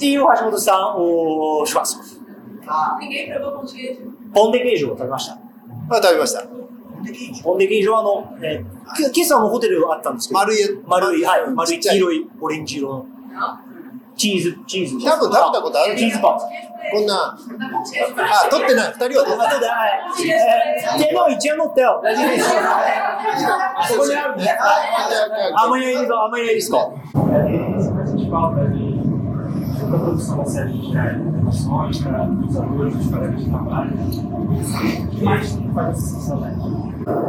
[0.00, 2.02] E o Hashimoto-san, o churrasco.
[2.98, 4.12] Ninguém provou pão de queijo.
[4.32, 5.38] Pão de queijo, 食べました。
[5.88, 6.44] あ食べました
[7.44, 13.06] ポンデケージはあの、えー、け今朝のホテルあったんですけど、丸い丸い、はい、丸い黄色いオレンジ色の
[14.16, 15.04] チーズ、チーズ。
[15.04, 16.38] 多食べたことあるチーズパン。
[16.92, 17.36] こんな。
[17.36, 18.92] あ、取ってない。
[18.92, 19.88] 二人は取ってな
[20.96, 21.06] い。
[21.06, 22.00] 手の位置は。
[22.02, 22.54] 大丈夫です。
[23.94, 24.58] ここにあるね。
[25.54, 26.94] 甘いやりぞ、甘いやりぞ。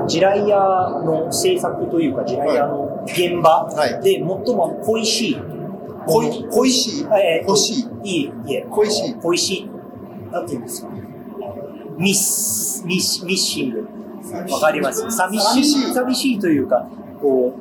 [0.08, 0.58] 地雷屋
[1.04, 3.70] の制作というか地雷屋の現場
[4.02, 5.32] で最も恋し。
[5.32, 5.57] い
[6.08, 7.06] 恋恋しい？
[7.06, 8.10] えー欲しい？
[8.10, 8.66] いい、いえ。
[8.70, 9.14] 恋しい？
[9.16, 9.70] 恋しい。
[10.32, 10.90] なんて言うんですか？
[11.98, 13.88] ミス、ミス、ミッシング。
[14.52, 15.10] わかります？
[15.12, 15.64] 寂しい。
[15.64, 16.88] 寂しい寂しいというか、
[17.22, 17.60] こう、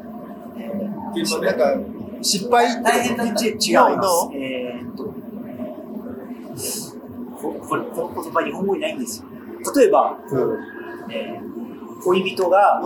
[1.44, 1.74] なんか
[2.22, 2.82] 失敗？
[2.82, 3.68] 大変だ違います。
[4.34, 5.04] えーっと、
[7.40, 9.26] ここれ、この言葉日本語にないんですよ。
[9.74, 10.58] 例えば、こう、
[11.12, 11.56] えー
[12.04, 12.82] 恋人が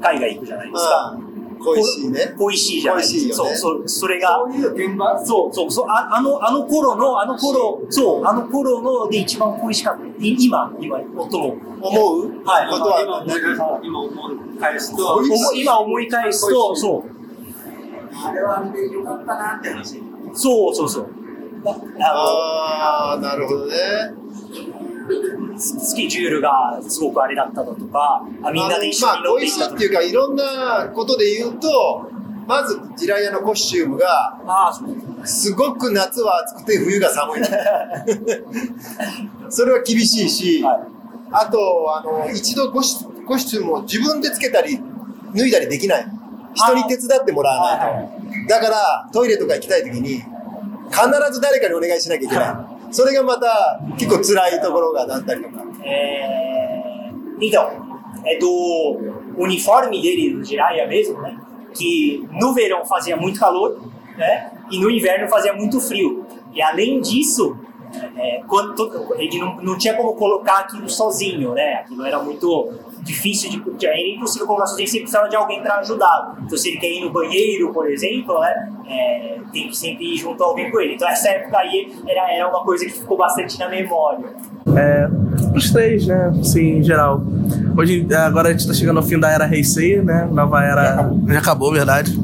[0.00, 1.18] 海外行くじゃないですか。
[1.62, 3.34] 恋しいね恋しいじゃないですか。
[3.34, 5.24] そう、そう、それが、そういう現場？
[5.24, 10.04] そう、そう、そう、ああの、あの頃の、あの頃、そう、あの頃ので一番恋しかった。
[10.04, 11.26] い今、今、最も。
[11.82, 12.44] 思う？
[12.44, 12.70] はい。
[12.70, 13.40] ことは今思い
[13.86, 14.10] 今思
[14.54, 15.22] い返すと、
[15.54, 17.10] 今思い返すと、そう。
[18.26, 20.02] あれはあれでよかったなって話。
[20.32, 21.06] そうそうそう。
[22.00, 23.74] ああなるほどね
[25.58, 29.72] スケジュールがすごくあれだっただとか、あみんなで一緒まあに乗っていったとか。
[29.72, 32.10] 恋しいっていうかいろんなことで言うと
[32.46, 34.40] まずジライヤのコスチュームが
[35.24, 37.42] すごく夏は暑くて冬が寒い。
[39.50, 40.64] それは厳しいし、
[41.30, 41.58] あと
[41.96, 44.80] あの一度コスコスチュームを自分でつけたり
[45.34, 46.06] 脱いだりできない。
[46.52, 48.48] 人に手伝ってもらわないと。
[48.48, 50.24] だからトイレとか行きたい時に
[50.90, 57.11] 必ず誰かにお願いしなきゃいけないそれがまた結構辛いところがあったりとか É...
[57.41, 57.69] Então,
[58.25, 58.97] é do
[59.37, 61.37] uniforme dele, do Jiraiya mesmo, né?
[61.73, 63.77] Que no verão fazia muito calor,
[64.17, 64.51] né?
[64.71, 66.25] E no inverno fazia muito frio.
[66.53, 67.55] E além disso,
[68.17, 71.75] é, quando to- ele não, não tinha como colocar aquilo sozinho, né?
[71.75, 72.71] Aquilo era muito
[73.02, 73.60] difícil de.
[73.60, 76.36] porque Era impossível colocar sozinho, sempre precisava de alguém para ajudar.
[76.44, 78.72] Então, se ele quer ir no banheiro, por exemplo, né?
[78.86, 80.94] É, tem que sempre ir junto a alguém com ele.
[80.94, 84.26] Então, essa época aí era, era uma coisa que ficou bastante na memória.
[84.76, 85.08] É,
[85.54, 86.32] os três, né?
[86.42, 87.22] Sim, em geral.
[87.76, 90.28] Hoje, agora a gente está chegando ao fim da era Heisei, né?
[90.30, 91.10] Nova era.
[91.28, 92.18] Já acabou, verdade.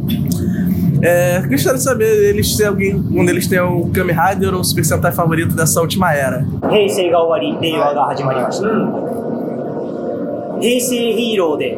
[1.03, 4.65] É, gostaria de saber eles se alguém, um deles tem o Kami Rider ou o
[4.65, 6.47] Super Sentai favorito dessa última era.
[6.71, 8.63] Heisei Gawari, Dei Agarra de Marimashi.
[10.61, 11.77] 平成ヒーローで、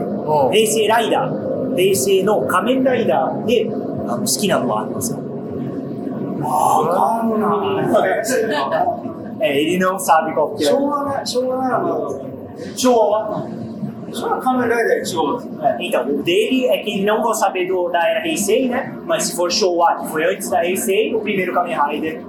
[0.52, 3.68] 平成ライダー、平成の仮面ライダーで
[4.06, 5.20] あの好きなのはありますか
[6.40, 7.46] わかんな
[9.04, 9.18] い。
[9.40, 10.70] Ele não sabe qual que é.
[10.70, 11.78] 昭和な、昭和な。
[12.74, 13.48] 昭和は
[14.12, 18.96] 昭和は Então, o dele é que ele não vai saber do, da era Heisei, né?
[19.04, 22.22] Mas se for Showa, que foi antes da Heisei, o primeiro Kamen Rider.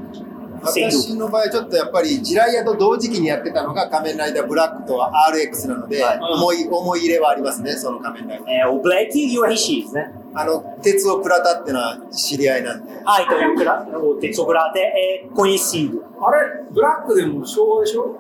[0.62, 5.00] 私の場合ちょっとやっぱりジライアと同時期にやってたのが仮面ライダーブラックと
[5.32, 6.04] RX なので、
[6.36, 10.12] 思い思い入れはありますねその仮面ライダー É, o Black e o RX, né?
[10.34, 16.04] あの鉄尾倉田っていうのは知り合いなんで Ah, então o, Kura- o Tetsuo Kurata é conhecido.
[16.22, 18.16] あれ、ブラックでも昭和でしょ？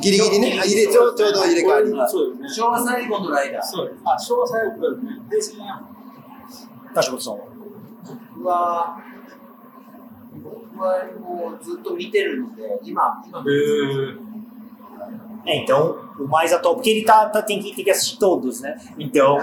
[0.00, 2.48] ギリギリねあ入れちょうちょうど入れ替わりそうですね。
[2.54, 3.62] 昭和最後のライダー。
[3.62, 4.00] そうです。
[4.04, 5.20] あ、昭和最後だね。
[5.30, 5.88] 平成じゃん。
[6.94, 7.38] 橋本さんは？
[8.36, 8.98] 僕は、
[10.75, 13.43] はもうずっと見てるので、今、今
[15.43, 18.61] É, então, o mais atual, porque ele tá, tá tem, que, tem que assistir todos,
[18.61, 18.77] né?
[18.99, 19.39] Então,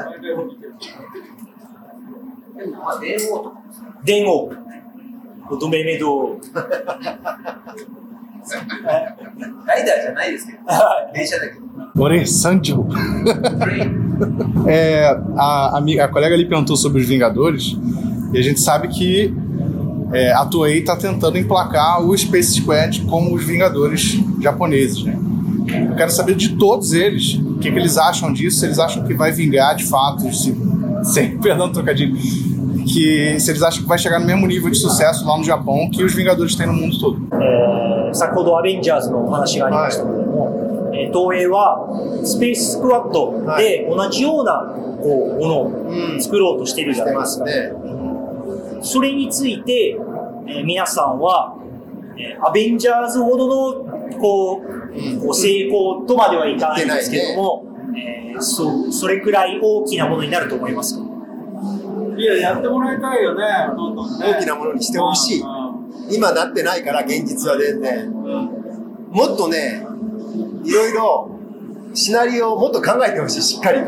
[2.59, 3.59] でもまあ電王とか
[4.05, 4.51] Dengo,
[5.51, 6.41] o do meme do.
[9.67, 10.59] ライダーじゃないですけど、
[11.13, 11.69] 電車だけど。
[11.95, 12.87] Porém, Sancho.
[14.67, 15.05] é,
[15.37, 17.77] a, amiga, a colega ali perguntou sobre os Vingadores
[18.33, 19.35] e a gente sabe que
[20.14, 25.18] é, a Toei está tentando emplacar o Space Squad como os Vingadores japoneses, né?
[25.90, 29.04] Eu quero saber de todos eles o que, que, eles acham disso, se eles acham
[29.04, 30.56] que vai vingar de fato, se,
[31.04, 32.16] sem, perdão, trocadilho,
[32.86, 35.90] que se eles acham que vai chegar no mesmo nível de sucesso lá no Japão
[35.90, 37.28] que os Vingadores têm no mundo todo.
[37.34, 37.74] É,
[38.14, 47.46] 先ほどアベンジャーズの話がありましたけれども、はい、東映はスペーススクワットで同じようなこうものを作ろうとしているじゃないですか。
[47.46, 47.83] はい
[48.84, 49.98] それについて、
[50.48, 51.56] えー皆さんは、
[52.18, 57.66] えーアベンジャーズほどのこうこう成功とまではいかないんですけども、
[57.98, 61.06] えーそそれくらい大きなものになると思いますか？
[62.16, 63.44] いや、やってもらいたいよね、
[63.76, 64.26] どんどんね。
[64.26, 65.44] 大きなものにしてほしい。
[66.12, 68.12] 今なってないから、現実は全然。
[68.12, 69.86] もっとね、
[70.64, 71.32] いろいろ、
[71.94, 73.86] シナリオをもっと考えてほしい、しっかりと。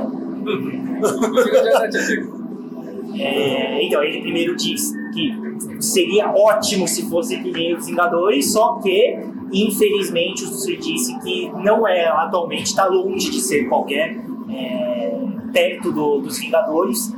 [3.17, 5.34] É, então, ele primeiro diz que
[5.80, 9.18] seria ótimo se fosse que nem os Vingadores, só que,
[9.52, 14.16] infelizmente, o Tsutsui disse que não é atualmente, está longe de ser qualquer
[14.52, 15.18] é,
[15.52, 17.14] perto do- dos Vingadores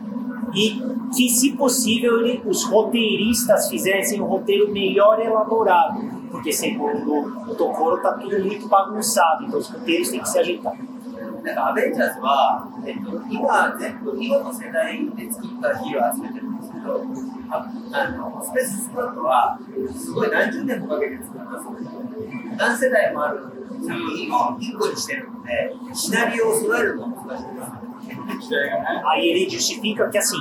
[0.55, 0.81] e
[1.15, 6.01] que, se possível, ele- os roteiristas fizessem um roteiro melhor elaborado,
[6.31, 7.11] porque, segundo
[7.51, 10.75] o Tokoro, está tudo muito bagunçado, então os roteiros têm que se ajeitar.
[11.45, 16.47] なんかアベンジャーズは、えっと、今、全部、今の世代で作ったヒーローを集めてる
[16.87, 17.03] んですけど、
[17.51, 19.59] ああのスペーススクワットは、
[19.95, 22.57] すごい何十年もかけて作ったそうです。
[22.57, 23.45] 何世代もある
[23.85, 27.73] 作品を一個にしてるので、シナリオを揃えるのが難しいです。
[29.07, 30.37] Aí ele justifica que assim,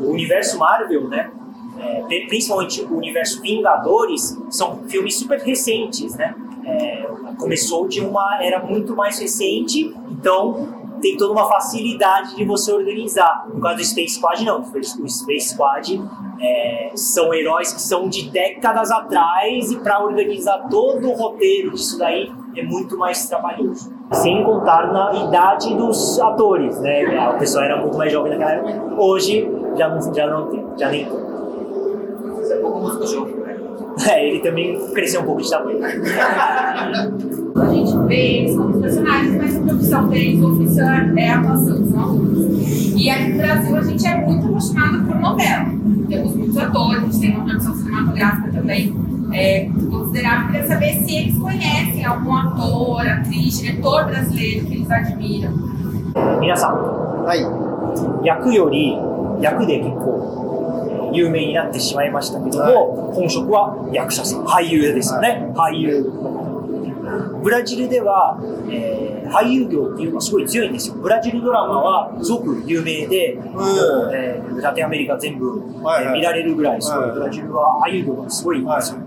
[0.00, 1.30] o universo Marvel, né?
[1.78, 6.34] é, pri- principalmente o universo Vingadores, são filmes super recentes, né?
[6.64, 7.06] É,
[7.38, 13.47] começou de uma era muito mais recente, então tem toda uma facilidade de você organizar.
[13.53, 14.61] No caso do Space Squad, não.
[14.61, 16.01] O Space Squad
[16.39, 21.97] é, são heróis que são de décadas atrás e para organizar todo o roteiro disso
[21.97, 23.93] daí é muito mais trabalhoso.
[24.11, 27.17] Sem contar na idade dos atores, né?
[27.17, 29.01] A pessoa era muito mais jovem naquela época.
[29.01, 31.29] Hoje já não, já não tem, já nem tem.
[32.51, 33.38] É,
[34.07, 35.79] é, ele também cresceu um pouco de tamanho.
[35.83, 40.87] a gente vê eles como profissionais, mas a profissão deles, profissão
[41.17, 42.95] é a atuação, são alunos.
[42.95, 45.65] E aqui no Brasil a gente é muito acostumado por novela.
[46.07, 48.95] Temos muitos atores, a gente tem uma produção cinematográfica também
[49.33, 50.51] é, considerável.
[50.51, 55.51] Queria saber se eles conhecem algum ator, atriz, diretor brasileiro que eles admiram.
[56.39, 56.55] Minha
[57.27, 57.45] Aí.
[58.23, 58.49] Yaku
[59.41, 60.48] Yakudeki Ko,
[61.13, 66.11] 有名になってしまいましたけども、本職は役者さん、俳優ですよね、俳優。
[67.41, 68.37] ブラジルでは、
[68.69, 70.95] えー俳優業っていうのはすごい強いんですよ。
[70.95, 73.63] ブラジルドラマはすごく有名で、もう
[74.11, 75.61] えーラテンアメリカ全部、
[76.01, 78.97] えー見られるぐらいすごい、ブラジルは俳優業がすごいんですよ。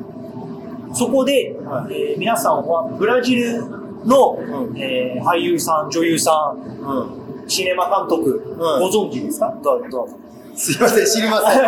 [0.94, 1.56] そこで、
[1.90, 3.64] えー皆さんはブラジル
[4.06, 4.38] の、
[4.76, 9.52] えー俳優さん、女優さん、シネマ監督、ご存知ですか？
[9.60, 10.06] どうぞ。
[10.55, 11.61] すいません、知りません。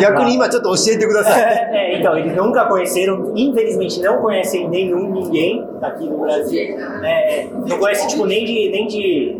[0.00, 1.42] 逆に今ちょっと教えてください。
[1.42, 6.60] É, então, eles nunca conheceram, infelizmente não conhecem nenhum ninguém aqui no Brasil.
[7.04, 8.70] É, não conhecem, tipo, nem de.
[8.70, 9.36] Nem de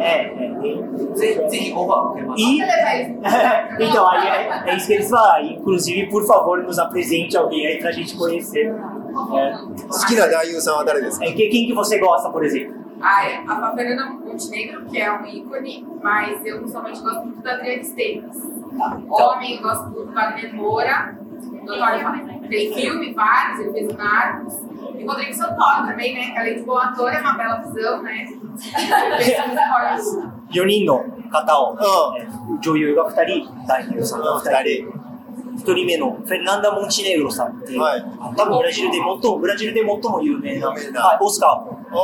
[0.00, 0.82] é, é, nem.
[2.36, 2.58] E,
[3.84, 5.42] então, aí é, é isso que eles falam.
[5.46, 8.66] Inclusive, por favor, nos apresente alguém aí pra gente conhecer.
[9.36, 9.52] É.
[9.90, 12.74] 好きな男優さんは誰ですか É, que- quem que você gosta, por exemplo?
[13.01, 13.43] Ah, é.
[13.47, 18.37] A, a Montenegro, que é um ícone, mas eu pessoalmente gosto muito da Adriana Esteves.
[18.77, 18.99] Tá.
[19.09, 21.17] Homem, eu gosto muito do Wagner Moura.
[22.49, 24.53] Tem filme, vários, ele fez o Narcos.
[24.97, 26.31] E o Rodrigo Santoro também, né?
[26.31, 31.75] Que além de bom ator, é uma bela visão, né?4 人の方を、う
[32.55, 34.87] ん、女優が2人、男優さんが2人。
[35.57, 38.05] 1人目のフェルナンダ・モンチネグロさんって、はい、
[38.37, 40.79] 多分ブラジルで最も、ブラジルで最も有名な、はい、
[41.19, 41.95] オスカーもフ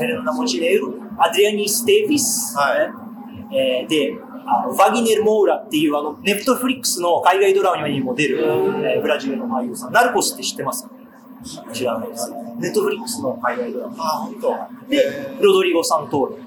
[0.00, 2.62] ェルナモンチネグロ、アドリアニ・ステービス、ね
[3.52, 4.16] えーで
[4.46, 10.90] あの、ワギネル・モーラっていうあのネットフリックスの海外ドラマにも出る、えーブラジルの俳優さん、ナルコスって知ってますか？
[11.72, 12.30] 知らないです。
[12.58, 13.94] ネットフリックスの海外ドラマ。
[14.04, 14.54] あ、本当。
[14.90, 16.42] で、ロドリゴ・サントーレ。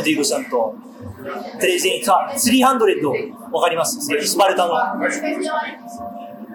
[0.00, 0.74] オディグさんと
[1.58, 3.98] 300さ300わかります？
[4.00, 4.74] スパルタの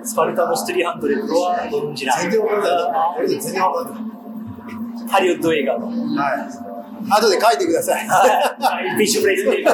[0.03, 2.61] スパルタの300はご存知ない全然わかん
[3.17, 3.27] ない。
[3.27, 4.12] 全然わかんない。
[5.09, 5.75] ハリウッド映画。
[5.75, 5.83] はい。
[7.09, 8.07] 後で書いてください。
[8.07, 8.89] はい。
[8.95, 9.63] フッシュプレイスで。
[9.63, 9.73] じゃ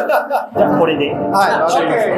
[0.76, 1.14] あ、これで。
[1.14, 1.52] はい。
[1.62, 2.10] わかりました。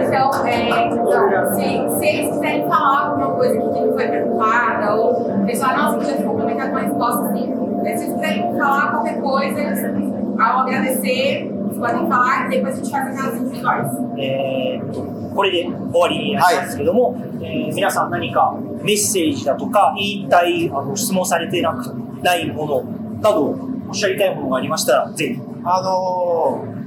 [14.17, 21.87] えー、これで終わりになりますけども、はいえー、皆さん何かメッセージだとか言いたいあの質問されてな,く
[22.21, 22.83] ないもの
[23.21, 26.81] などおっしゃりたいものがありましたらぜひあのー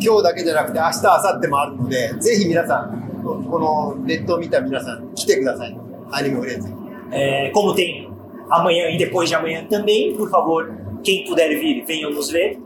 [0.00, 5.78] 今日だけじゃなくて明日、明後日もあるので、ぜひ皆さん、このネットを見た皆さん、来てください。
[6.12, 6.68] アニメフレンズ。
[7.10, 8.10] É, como tem
[8.50, 10.70] amanhã e depois de amanhã também, por favor,
[11.02, 12.58] quem puder vir, venham nos ver.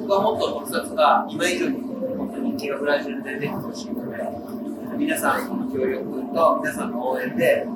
[0.00, 1.78] 僕はもっと特撮が今以上に
[2.16, 4.18] 本当に人気がブラジルで出てほしいので、
[4.96, 6.04] 皆さんの協力
[6.34, 7.66] と皆さんの応援で、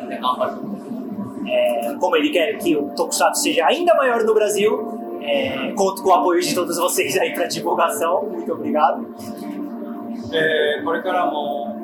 [0.00, 0.79] みんな頑張ると思います。
[1.47, 6.13] É, como ele quer que o Tokusatsu seja ainda maior no Brasil, é, conto com o
[6.13, 8.23] apoio de todos vocês aí para divulgação.
[8.23, 9.05] Muito obrigado.
[10.33, 11.75] えーこれからも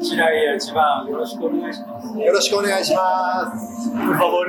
[0.00, 2.18] 白井や一番よろしくお願いします。
[2.18, 3.90] よろしくお願いします。
[3.90, 4.46] Por favor.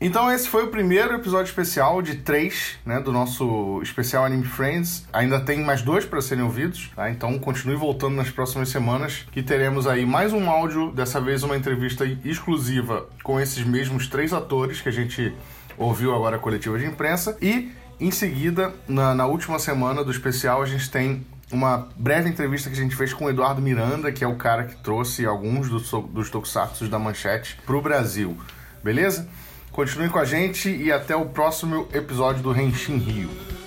[0.00, 5.06] Então esse foi o primeiro episódio especial de três, né, do nosso especial Anime Friends.
[5.12, 7.10] Ainda tem mais dois para serem ouvidos, tá?
[7.10, 11.56] Então continue voltando nas próximas semanas que teremos aí mais um áudio, dessa vez uma
[11.56, 15.34] entrevista exclusiva com esses mesmos três atores que a gente
[15.76, 20.62] ouviu agora a coletiva de imprensa e em seguida, na, na última semana do especial,
[20.62, 24.22] a gente tem uma breve entrevista que a gente fez com o Eduardo Miranda, que
[24.22, 28.36] é o cara que trouxe alguns dos, dos tokusatsu da Manchete pro Brasil.
[28.82, 29.28] Beleza?
[29.70, 33.59] Continue com a gente e até o próximo episódio do Renshin Rio.